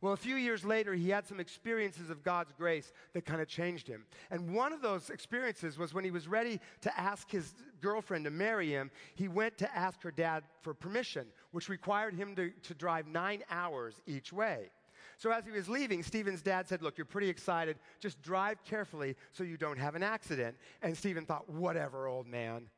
Well, 0.00 0.14
a 0.14 0.16
few 0.16 0.36
years 0.36 0.64
later, 0.64 0.94
he 0.94 1.10
had 1.10 1.26
some 1.26 1.40
experiences 1.40 2.08
of 2.08 2.22
God's 2.22 2.52
grace 2.52 2.92
that 3.12 3.26
kind 3.26 3.42
of 3.42 3.48
changed 3.48 3.86
him. 3.86 4.06
And 4.30 4.54
one 4.54 4.72
of 4.72 4.80
those 4.80 5.10
experiences 5.10 5.76
was 5.76 5.92
when 5.92 6.04
he 6.04 6.10
was 6.10 6.26
ready 6.26 6.58
to 6.80 7.00
ask 7.00 7.30
his 7.30 7.52
girlfriend 7.82 8.24
to 8.24 8.30
marry 8.30 8.70
him, 8.70 8.90
he 9.14 9.28
went 9.28 9.58
to 9.58 9.76
ask 9.76 10.02
her 10.02 10.10
dad 10.10 10.44
for 10.62 10.72
permission, 10.72 11.26
which 11.50 11.68
required 11.68 12.14
him 12.14 12.34
to, 12.36 12.50
to 12.62 12.74
drive 12.74 13.06
nine 13.06 13.42
hours 13.50 14.00
each 14.06 14.32
way. 14.32 14.70
So 15.18 15.30
as 15.30 15.44
he 15.44 15.50
was 15.50 15.68
leaving, 15.68 16.02
Stephen's 16.02 16.40
dad 16.40 16.66
said, 16.66 16.80
Look, 16.80 16.96
you're 16.96 17.04
pretty 17.04 17.28
excited. 17.28 17.76
Just 17.98 18.22
drive 18.22 18.64
carefully 18.64 19.16
so 19.32 19.44
you 19.44 19.58
don't 19.58 19.78
have 19.78 19.94
an 19.94 20.02
accident. 20.02 20.56
And 20.80 20.96
Stephen 20.96 21.26
thought, 21.26 21.46
Whatever, 21.50 22.06
old 22.06 22.26
man. 22.26 22.70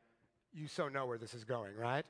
You 0.53 0.67
so 0.67 0.89
know 0.89 1.05
where 1.05 1.17
this 1.17 1.33
is 1.33 1.45
going, 1.45 1.75
right? 1.77 2.05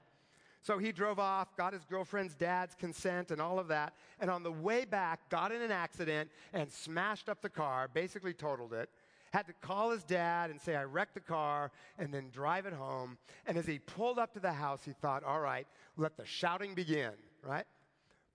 So 0.63 0.78
he 0.78 0.93
drove 0.93 1.19
off, 1.19 1.56
got 1.58 1.73
his 1.73 1.84
girlfriend's 1.84 2.36
dad's 2.36 2.73
consent 2.73 3.32
and 3.32 3.41
all 3.41 3.60
of 3.60 3.67
that. 3.67 3.93
And 4.19 4.32
on 4.32 4.43
the 4.43 4.52
way 4.52 4.86
back, 4.86 5.30
got 5.30 5.52
in 5.52 5.62
an 5.62 5.71
accident 5.71 6.32
and 6.54 6.71
smashed 6.71 7.28
up 7.28 7.41
the 7.41 7.49
car, 7.49 7.89
basically 7.93 8.34
totaled 8.34 8.73
it. 8.73 8.89
Had 9.34 9.47
to 9.47 9.54
call 9.62 9.91
his 9.91 10.04
dad 10.04 10.52
and 10.52 10.62
say, 10.62 10.76
I 10.76 10.84
wrecked 10.84 11.15
the 11.15 11.19
car, 11.19 11.71
and 11.97 12.13
then 12.13 12.30
drive 12.30 12.65
it 12.65 12.73
home. 12.73 13.17
And 13.45 13.58
as 13.58 13.65
he 13.65 13.80
pulled 13.80 14.19
up 14.19 14.34
to 14.34 14.39
the 14.39 14.54
house, 14.54 14.82
he 14.86 14.93
thought, 14.93 15.23
all 15.23 15.41
right, 15.41 15.67
let 15.97 16.15
the 16.15 16.26
shouting 16.26 16.76
begin, 16.76 17.12
right? 17.43 17.65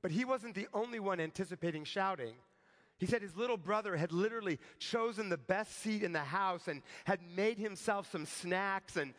But 0.03 0.11
he 0.11 0.25
wasn't 0.25 0.55
the 0.55 0.69
only 0.75 1.01
one 1.01 1.21
anticipating 1.21 1.85
shouting. 1.85 2.35
He 2.99 3.07
said 3.07 3.23
his 3.23 3.37
little 3.37 3.57
brother 3.57 3.97
had 3.97 4.13
literally 4.13 4.59
chosen 4.81 5.29
the 5.29 5.39
best 5.39 5.81
seat 5.81 6.03
in 6.03 6.13
the 6.13 6.19
house 6.19 6.67
and 6.67 6.83
had 7.05 7.21
made 7.35 7.57
himself 7.59 8.11
some 8.11 8.27
snacks. 8.27 8.97
And 8.97 9.15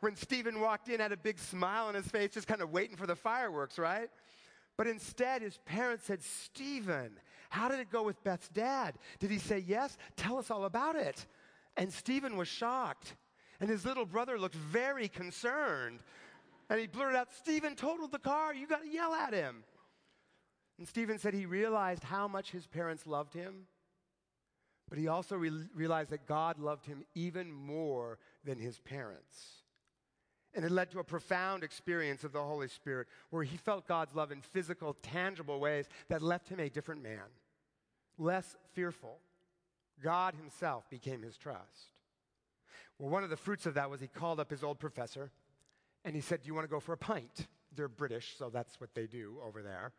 when 0.00 0.16
Stephen 0.16 0.60
walked 0.60 0.88
in, 0.88 1.00
had 1.00 1.12
a 1.12 1.16
big 1.16 1.38
smile 1.38 1.86
on 1.86 1.94
his 1.94 2.06
face, 2.06 2.30
just 2.32 2.46
kind 2.46 2.62
of 2.62 2.70
waiting 2.70 2.96
for 2.96 3.06
the 3.06 3.16
fireworks, 3.16 3.78
right? 3.78 4.08
But 4.76 4.86
instead, 4.86 5.42
his 5.42 5.58
parents 5.66 6.06
said, 6.06 6.22
Stephen, 6.22 7.12
how 7.50 7.68
did 7.68 7.80
it 7.80 7.90
go 7.90 8.02
with 8.02 8.22
Beth's 8.24 8.48
dad? 8.48 8.94
Did 9.18 9.30
he 9.30 9.38
say 9.38 9.58
yes? 9.58 9.96
Tell 10.16 10.38
us 10.38 10.50
all 10.50 10.64
about 10.64 10.96
it. 10.96 11.26
And 11.76 11.92
Stephen 11.92 12.36
was 12.36 12.48
shocked. 12.48 13.14
And 13.60 13.68
his 13.68 13.84
little 13.84 14.06
brother 14.06 14.38
looked 14.38 14.54
very 14.54 15.08
concerned. 15.08 16.00
And 16.70 16.80
he 16.80 16.86
blurted 16.86 17.16
out, 17.16 17.28
Stephen 17.32 17.74
totaled 17.74 18.12
the 18.12 18.18
car. 18.18 18.54
You 18.54 18.66
got 18.66 18.82
to 18.82 18.88
yell 18.88 19.12
at 19.12 19.34
him. 19.34 19.64
And 20.78 20.88
Stephen 20.88 21.18
said 21.18 21.34
he 21.34 21.44
realized 21.44 22.02
how 22.02 22.26
much 22.26 22.52
his 22.52 22.66
parents 22.66 23.06
loved 23.06 23.34
him, 23.34 23.66
but 24.88 24.98
he 24.98 25.08
also 25.08 25.36
re- 25.36 25.68
realized 25.74 26.08
that 26.08 26.26
God 26.26 26.58
loved 26.58 26.86
him 26.86 27.04
even 27.14 27.52
more 27.52 28.18
than 28.44 28.58
his 28.58 28.78
parents. 28.78 29.59
And 30.54 30.64
it 30.64 30.70
led 30.70 30.90
to 30.90 30.98
a 30.98 31.04
profound 31.04 31.62
experience 31.62 32.24
of 32.24 32.32
the 32.32 32.42
Holy 32.42 32.68
Spirit 32.68 33.06
where 33.30 33.44
he 33.44 33.56
felt 33.56 33.86
God's 33.86 34.14
love 34.14 34.32
in 34.32 34.40
physical, 34.40 34.96
tangible 35.02 35.60
ways 35.60 35.86
that 36.08 36.22
left 36.22 36.48
him 36.48 36.58
a 36.58 36.68
different 36.68 37.02
man, 37.02 37.22
less 38.18 38.56
fearful. 38.72 39.18
God 40.02 40.34
himself 40.34 40.88
became 40.90 41.22
his 41.22 41.36
trust. 41.36 41.92
Well, 42.98 43.10
one 43.10 43.22
of 43.22 43.30
the 43.30 43.36
fruits 43.36 43.66
of 43.66 43.74
that 43.74 43.90
was 43.90 44.00
he 44.00 44.08
called 44.08 44.40
up 44.40 44.50
his 44.50 44.64
old 44.64 44.78
professor 44.78 45.30
and 46.04 46.14
he 46.14 46.20
said, 46.20 46.42
Do 46.42 46.48
you 46.48 46.54
want 46.54 46.66
to 46.66 46.70
go 46.70 46.80
for 46.80 46.92
a 46.92 46.98
pint? 46.98 47.46
They're 47.74 47.88
British, 47.88 48.34
so 48.36 48.50
that's 48.50 48.80
what 48.80 48.94
they 48.94 49.06
do 49.06 49.36
over 49.46 49.62
there. 49.62 49.92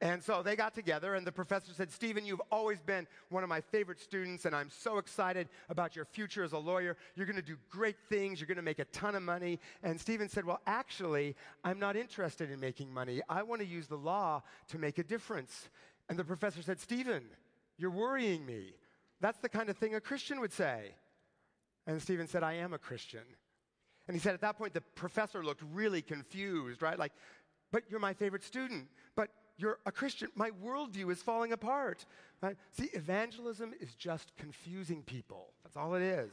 And 0.00 0.22
so 0.22 0.42
they 0.42 0.56
got 0.56 0.74
together, 0.74 1.14
and 1.14 1.26
the 1.26 1.32
professor 1.32 1.72
said, 1.72 1.90
Stephen, 1.90 2.26
you've 2.26 2.42
always 2.52 2.80
been 2.80 3.06
one 3.30 3.42
of 3.42 3.48
my 3.48 3.62
favorite 3.62 3.98
students, 3.98 4.44
and 4.44 4.54
I'm 4.54 4.68
so 4.68 4.98
excited 4.98 5.48
about 5.70 5.96
your 5.96 6.04
future 6.04 6.44
as 6.44 6.52
a 6.52 6.58
lawyer. 6.58 6.98
You're 7.14 7.24
going 7.24 7.36
to 7.36 7.42
do 7.42 7.56
great 7.70 7.96
things. 8.10 8.38
You're 8.38 8.46
going 8.46 8.56
to 8.56 8.62
make 8.62 8.78
a 8.78 8.84
ton 8.86 9.14
of 9.14 9.22
money. 9.22 9.58
And 9.82 9.98
Stephen 9.98 10.28
said, 10.28 10.44
Well, 10.44 10.60
actually, 10.66 11.34
I'm 11.64 11.78
not 11.78 11.96
interested 11.96 12.50
in 12.50 12.60
making 12.60 12.92
money. 12.92 13.22
I 13.28 13.42
want 13.42 13.62
to 13.62 13.66
use 13.66 13.86
the 13.86 13.96
law 13.96 14.42
to 14.68 14.78
make 14.78 14.98
a 14.98 15.04
difference. 15.04 15.70
And 16.10 16.18
the 16.18 16.24
professor 16.24 16.60
said, 16.60 16.78
Stephen, 16.78 17.22
you're 17.78 17.90
worrying 17.90 18.44
me. 18.44 18.74
That's 19.20 19.38
the 19.38 19.48
kind 19.48 19.70
of 19.70 19.78
thing 19.78 19.94
a 19.94 20.00
Christian 20.00 20.40
would 20.40 20.52
say. 20.52 20.94
And 21.86 22.02
Stephen 22.02 22.26
said, 22.26 22.42
I 22.42 22.54
am 22.54 22.74
a 22.74 22.78
Christian. 22.78 23.24
And 24.08 24.14
he 24.14 24.20
said 24.20 24.34
at 24.34 24.40
that 24.42 24.58
point, 24.58 24.74
the 24.74 24.82
professor 24.94 25.42
looked 25.42 25.62
really 25.72 26.02
confused, 26.02 26.82
right? 26.82 26.98
Like, 26.98 27.12
but 27.72 27.84
you're 27.88 28.00
my 28.00 28.14
favorite 28.14 28.44
student. 28.44 28.88
But 29.16 29.30
you're 29.58 29.78
a 29.86 29.92
Christian. 29.92 30.28
My 30.34 30.50
worldview 30.64 31.10
is 31.10 31.22
falling 31.22 31.52
apart. 31.52 32.04
Right? 32.42 32.56
See, 32.72 32.90
evangelism 32.92 33.72
is 33.80 33.94
just 33.94 34.36
confusing 34.36 35.02
people. 35.02 35.48
That's 35.64 35.76
all 35.76 35.94
it 35.94 36.02
is. 36.02 36.30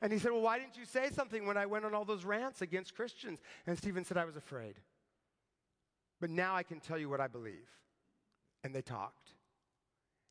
And 0.00 0.12
he 0.12 0.18
said, 0.18 0.32
Well, 0.32 0.40
why 0.40 0.58
didn't 0.58 0.76
you 0.76 0.84
say 0.84 1.10
something 1.10 1.46
when 1.46 1.56
I 1.56 1.66
went 1.66 1.84
on 1.84 1.94
all 1.94 2.04
those 2.04 2.24
rants 2.24 2.62
against 2.62 2.94
Christians? 2.94 3.40
And 3.66 3.76
Stephen 3.76 4.04
said, 4.04 4.16
I 4.16 4.24
was 4.24 4.36
afraid. 4.36 4.74
But 6.20 6.30
now 6.30 6.54
I 6.54 6.62
can 6.62 6.80
tell 6.80 6.98
you 6.98 7.08
what 7.08 7.20
I 7.20 7.26
believe. 7.26 7.68
And 8.64 8.74
they 8.74 8.82
talked. 8.82 9.30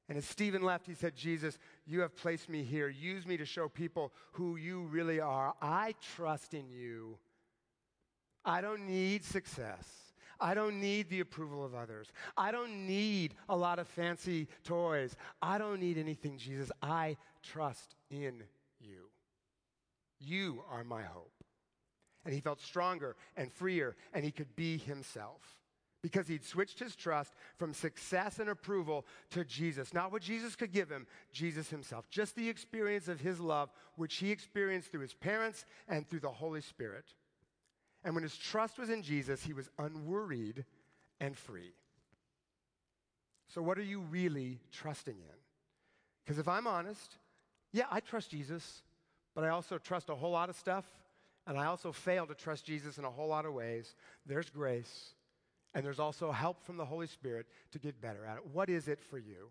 And 0.10 0.18
as 0.18 0.26
Stephen 0.26 0.62
left, 0.62 0.88
he 0.88 0.94
said, 0.94 1.16
Jesus, 1.16 1.58
you 1.86 2.00
have 2.00 2.16
placed 2.16 2.50
me 2.50 2.64
here. 2.64 2.88
Use 2.88 3.26
me 3.26 3.36
to 3.38 3.46
show 3.46 3.68
people 3.68 4.14
who 4.32 4.56
you 4.56 4.84
really 4.84 5.20
are. 5.20 5.54
I 5.62 5.96
trust 6.16 6.54
in 6.54 6.70
you. 6.70 7.18
I 8.46 8.62
don't 8.62 8.88
need 8.88 9.26
success. 9.26 9.86
I 10.40 10.54
don't 10.54 10.80
need 10.80 11.10
the 11.10 11.20
approval 11.20 11.66
of 11.66 11.76
others. 11.76 12.08
I 12.36 12.52
don't 12.52 12.88
need 12.88 13.36
a 13.50 13.56
lot 13.56 13.80
of 13.80 13.88
fancy 13.88 14.48
toys. 14.64 15.16
I 15.42 15.58
don't 15.58 15.80
need 15.80 15.98
anything, 15.98 16.38
Jesus. 16.38 16.72
I 16.82 17.18
trust 17.44 17.96
in 18.10 18.44
you. 18.80 19.10
You 20.20 20.64
are 20.72 20.84
my 20.84 21.04
hope. 21.04 21.32
And 22.26 22.34
he 22.34 22.42
felt 22.42 22.62
stronger 22.62 23.16
and 23.36 23.52
freer, 23.52 23.96
and 24.14 24.26
he 24.26 24.32
could 24.32 24.56
be 24.56 24.78
himself 24.78 25.58
because 26.02 26.28
he'd 26.28 26.46
switched 26.46 26.80
his 26.80 26.96
trust 26.96 27.34
from 27.58 27.74
success 27.74 28.40
and 28.40 28.50
approval 28.50 29.06
to 29.32 29.44
Jesus. 29.44 29.94
Not 29.94 30.12
what 30.12 30.22
Jesus 30.22 30.56
could 30.56 30.72
give 30.72 30.90
him, 30.90 31.08
Jesus 31.32 31.70
himself. 31.70 32.10
Just 32.10 32.36
the 32.36 32.50
experience 32.50 33.08
of 33.08 33.20
his 33.20 33.40
love, 33.40 33.70
which 33.96 34.16
he 34.16 34.32
experienced 34.32 34.92
through 34.92 35.02
his 35.02 35.14
parents 35.14 35.66
and 35.88 36.08
through 36.08 36.20
the 36.20 36.30
Holy 36.30 36.62
Spirit. 36.62 37.06
And 38.08 38.16
when 38.16 38.24
his 38.24 38.38
trust 38.38 38.80
was 38.80 38.90
in 38.90 39.04
Jesus, 39.04 39.44
he 39.44 39.52
was 39.52 39.70
unworried 39.78 40.64
and 41.20 41.36
free. 41.36 41.74
So, 43.50 43.62
what 43.62 43.78
are 43.78 43.84
you 43.84 44.00
really 44.00 44.62
trusting 44.72 45.18
in? 45.18 45.36
Because 46.24 46.40
if 46.40 46.48
I'm 46.48 46.68
honest, 46.68 47.18
yeah, 47.74 47.84
I 47.92 48.00
trust 48.00 48.32
Jesus, 48.32 48.82
but 49.36 49.44
I 49.44 49.50
also 49.50 49.78
trust 49.78 50.08
a 50.08 50.16
whole 50.16 50.32
lot 50.32 50.50
of 50.50 50.56
stuff, 50.56 50.86
and 51.48 51.58
I 51.58 51.66
also 51.66 51.92
fail 51.92 52.26
to 52.28 52.34
trust 52.34 52.64
Jesus 52.64 52.98
in 52.98 53.04
a 53.04 53.12
whole 53.12 53.28
lot 53.28 53.46
of 53.46 53.54
ways. 53.54 53.94
There's 54.26 54.50
grace, 54.50 55.10
and 55.74 55.86
there's 55.86 56.00
also 56.00 56.32
help 56.32 56.64
from 56.64 56.78
the 56.78 56.86
Holy 56.86 57.08
Spirit 57.08 57.46
to 57.74 57.78
get 57.78 58.00
better 58.00 58.24
at 58.24 58.38
it. 58.38 58.44
What 58.54 58.70
is 58.70 58.88
it 58.88 59.02
for 59.02 59.18
you? 59.18 59.50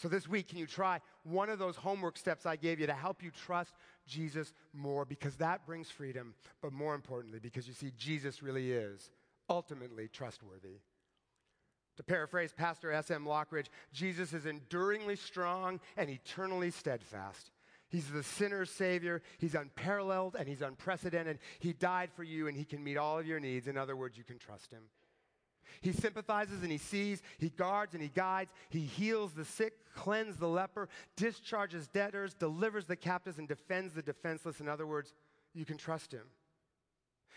So, 0.00 0.08
this 0.08 0.26
week, 0.26 0.48
can 0.48 0.56
you 0.56 0.66
try 0.66 1.00
one 1.24 1.50
of 1.50 1.58
those 1.58 1.76
homework 1.76 2.16
steps 2.16 2.46
I 2.46 2.56
gave 2.56 2.80
you 2.80 2.86
to 2.86 2.94
help 2.94 3.22
you 3.22 3.30
trust 3.30 3.74
Jesus 4.06 4.54
more? 4.72 5.04
Because 5.04 5.36
that 5.36 5.66
brings 5.66 5.90
freedom, 5.90 6.34
but 6.62 6.72
more 6.72 6.94
importantly, 6.94 7.38
because 7.38 7.68
you 7.68 7.74
see, 7.74 7.92
Jesus 7.98 8.42
really 8.42 8.72
is 8.72 9.10
ultimately 9.50 10.08
trustworthy. 10.08 10.78
To 11.98 12.02
paraphrase 12.02 12.54
Pastor 12.56 12.90
S.M. 12.92 13.26
Lockridge, 13.26 13.66
Jesus 13.92 14.32
is 14.32 14.46
enduringly 14.46 15.16
strong 15.16 15.80
and 15.98 16.08
eternally 16.08 16.70
steadfast. 16.70 17.50
He's 17.90 18.08
the 18.08 18.22
sinner's 18.22 18.70
savior. 18.70 19.20
He's 19.36 19.54
unparalleled 19.54 20.34
and 20.38 20.48
he's 20.48 20.62
unprecedented. 20.62 21.40
He 21.58 21.74
died 21.74 22.08
for 22.16 22.22
you 22.22 22.48
and 22.48 22.56
he 22.56 22.64
can 22.64 22.82
meet 22.82 22.96
all 22.96 23.18
of 23.18 23.26
your 23.26 23.40
needs. 23.40 23.66
In 23.66 23.76
other 23.76 23.96
words, 23.96 24.16
you 24.16 24.24
can 24.24 24.38
trust 24.38 24.70
him. 24.70 24.84
He 25.80 25.92
sympathizes 25.92 26.62
and 26.62 26.70
he 26.70 26.78
sees, 26.78 27.22
he 27.38 27.50
guards 27.50 27.94
and 27.94 28.02
he 28.02 28.08
guides, 28.08 28.50
he 28.68 28.80
heals 28.80 29.32
the 29.32 29.44
sick, 29.44 29.74
cleanses 29.94 30.36
the 30.36 30.48
leper, 30.48 30.88
discharges 31.16 31.88
debtors, 31.88 32.34
delivers 32.34 32.86
the 32.86 32.96
captives, 32.96 33.38
and 33.38 33.48
defends 33.48 33.94
the 33.94 34.02
defenseless. 34.02 34.60
In 34.60 34.68
other 34.68 34.86
words, 34.86 35.14
you 35.54 35.64
can 35.64 35.76
trust 35.76 36.12
him. 36.12 36.26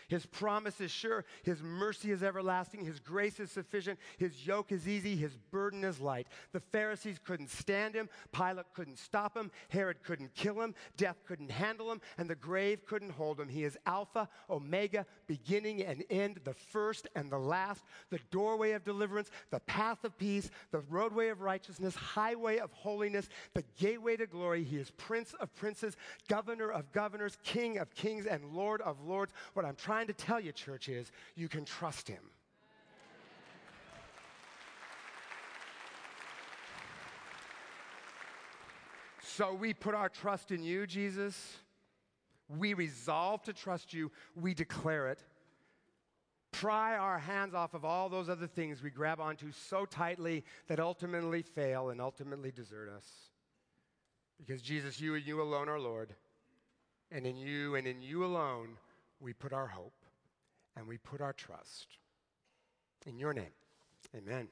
His 0.08 0.26
promise 0.26 0.80
is 0.80 0.90
sure. 0.90 1.24
His 1.42 1.62
mercy 1.62 2.10
is 2.10 2.22
everlasting. 2.22 2.84
His 2.84 3.00
grace 3.00 3.40
is 3.40 3.50
sufficient. 3.50 3.98
His 4.18 4.46
yoke 4.46 4.72
is 4.72 4.88
easy. 4.88 5.16
His 5.16 5.36
burden 5.50 5.84
is 5.84 6.00
light. 6.00 6.28
The 6.52 6.60
Pharisees 6.60 7.18
couldn't 7.24 7.50
stand 7.50 7.94
him. 7.94 8.08
Pilate 8.32 8.66
couldn't 8.74 8.98
stop 8.98 9.36
him. 9.36 9.50
Herod 9.68 10.02
couldn't 10.02 10.34
kill 10.34 10.60
him. 10.60 10.74
Death 10.96 11.16
couldn't 11.26 11.50
handle 11.50 11.90
him. 11.90 12.00
And 12.18 12.28
the 12.28 12.34
grave 12.34 12.84
couldn't 12.86 13.10
hold 13.10 13.40
him. 13.40 13.48
He 13.48 13.64
is 13.64 13.78
Alpha, 13.86 14.28
Omega, 14.50 15.06
beginning 15.26 15.82
and 15.82 16.04
end, 16.10 16.40
the 16.44 16.54
first 16.54 17.08
and 17.14 17.30
the 17.30 17.38
last, 17.38 17.82
the 18.10 18.20
doorway 18.30 18.72
of 18.72 18.84
deliverance, 18.84 19.30
the 19.50 19.60
path 19.60 20.04
of 20.04 20.16
peace, 20.18 20.50
the 20.70 20.80
roadway 20.80 21.28
of 21.28 21.40
righteousness, 21.40 21.94
highway 21.94 22.58
of 22.58 22.72
holiness, 22.72 23.28
the 23.54 23.64
gateway 23.78 24.16
to 24.16 24.26
glory. 24.26 24.64
He 24.64 24.76
is 24.76 24.90
Prince 24.90 25.34
of 25.40 25.54
princes, 25.54 25.96
governor 26.28 26.70
of 26.70 26.92
governors, 26.92 27.36
King 27.42 27.78
of 27.78 27.94
kings, 27.94 28.26
and 28.26 28.44
Lord 28.44 28.80
of 28.82 29.00
lords. 29.00 29.32
What 29.54 29.64
I'm 29.64 29.76
trying 29.76 29.93
trying 29.94 30.06
to 30.08 30.12
tell 30.12 30.40
you, 30.40 30.50
church, 30.50 30.88
is 30.88 31.12
you 31.36 31.48
can 31.48 31.64
trust 31.64 32.08
him. 32.08 32.18
So 39.22 39.54
we 39.54 39.72
put 39.72 39.94
our 39.94 40.08
trust 40.08 40.50
in 40.50 40.64
you, 40.64 40.84
Jesus. 40.88 41.58
We 42.48 42.74
resolve 42.74 43.44
to 43.44 43.52
trust 43.52 43.94
you. 43.94 44.10
We 44.34 44.52
declare 44.52 45.10
it. 45.10 45.22
Pry 46.50 46.96
our 46.96 47.20
hands 47.20 47.54
off 47.54 47.74
of 47.74 47.84
all 47.84 48.08
those 48.08 48.28
other 48.28 48.48
things 48.48 48.82
we 48.82 48.90
grab 48.90 49.20
onto 49.20 49.52
so 49.52 49.84
tightly 49.84 50.42
that 50.66 50.80
ultimately 50.80 51.42
fail 51.42 51.90
and 51.90 52.00
ultimately 52.00 52.50
desert 52.50 52.90
us. 52.96 53.06
Because 54.44 54.60
Jesus, 54.60 55.00
you 55.00 55.14
and 55.14 55.24
you 55.24 55.40
alone 55.40 55.68
are 55.68 55.78
Lord. 55.78 56.16
And 57.12 57.24
in 57.24 57.36
you 57.36 57.76
and 57.76 57.86
in 57.86 58.02
you 58.02 58.24
alone 58.24 58.70
we 59.24 59.32
put 59.32 59.52
our 59.52 59.66
hope 59.66 59.94
and 60.76 60.86
we 60.86 60.98
put 60.98 61.20
our 61.20 61.32
trust. 61.32 61.86
In 63.06 63.18
your 63.18 63.32
name, 63.32 63.54
amen. 64.14 64.48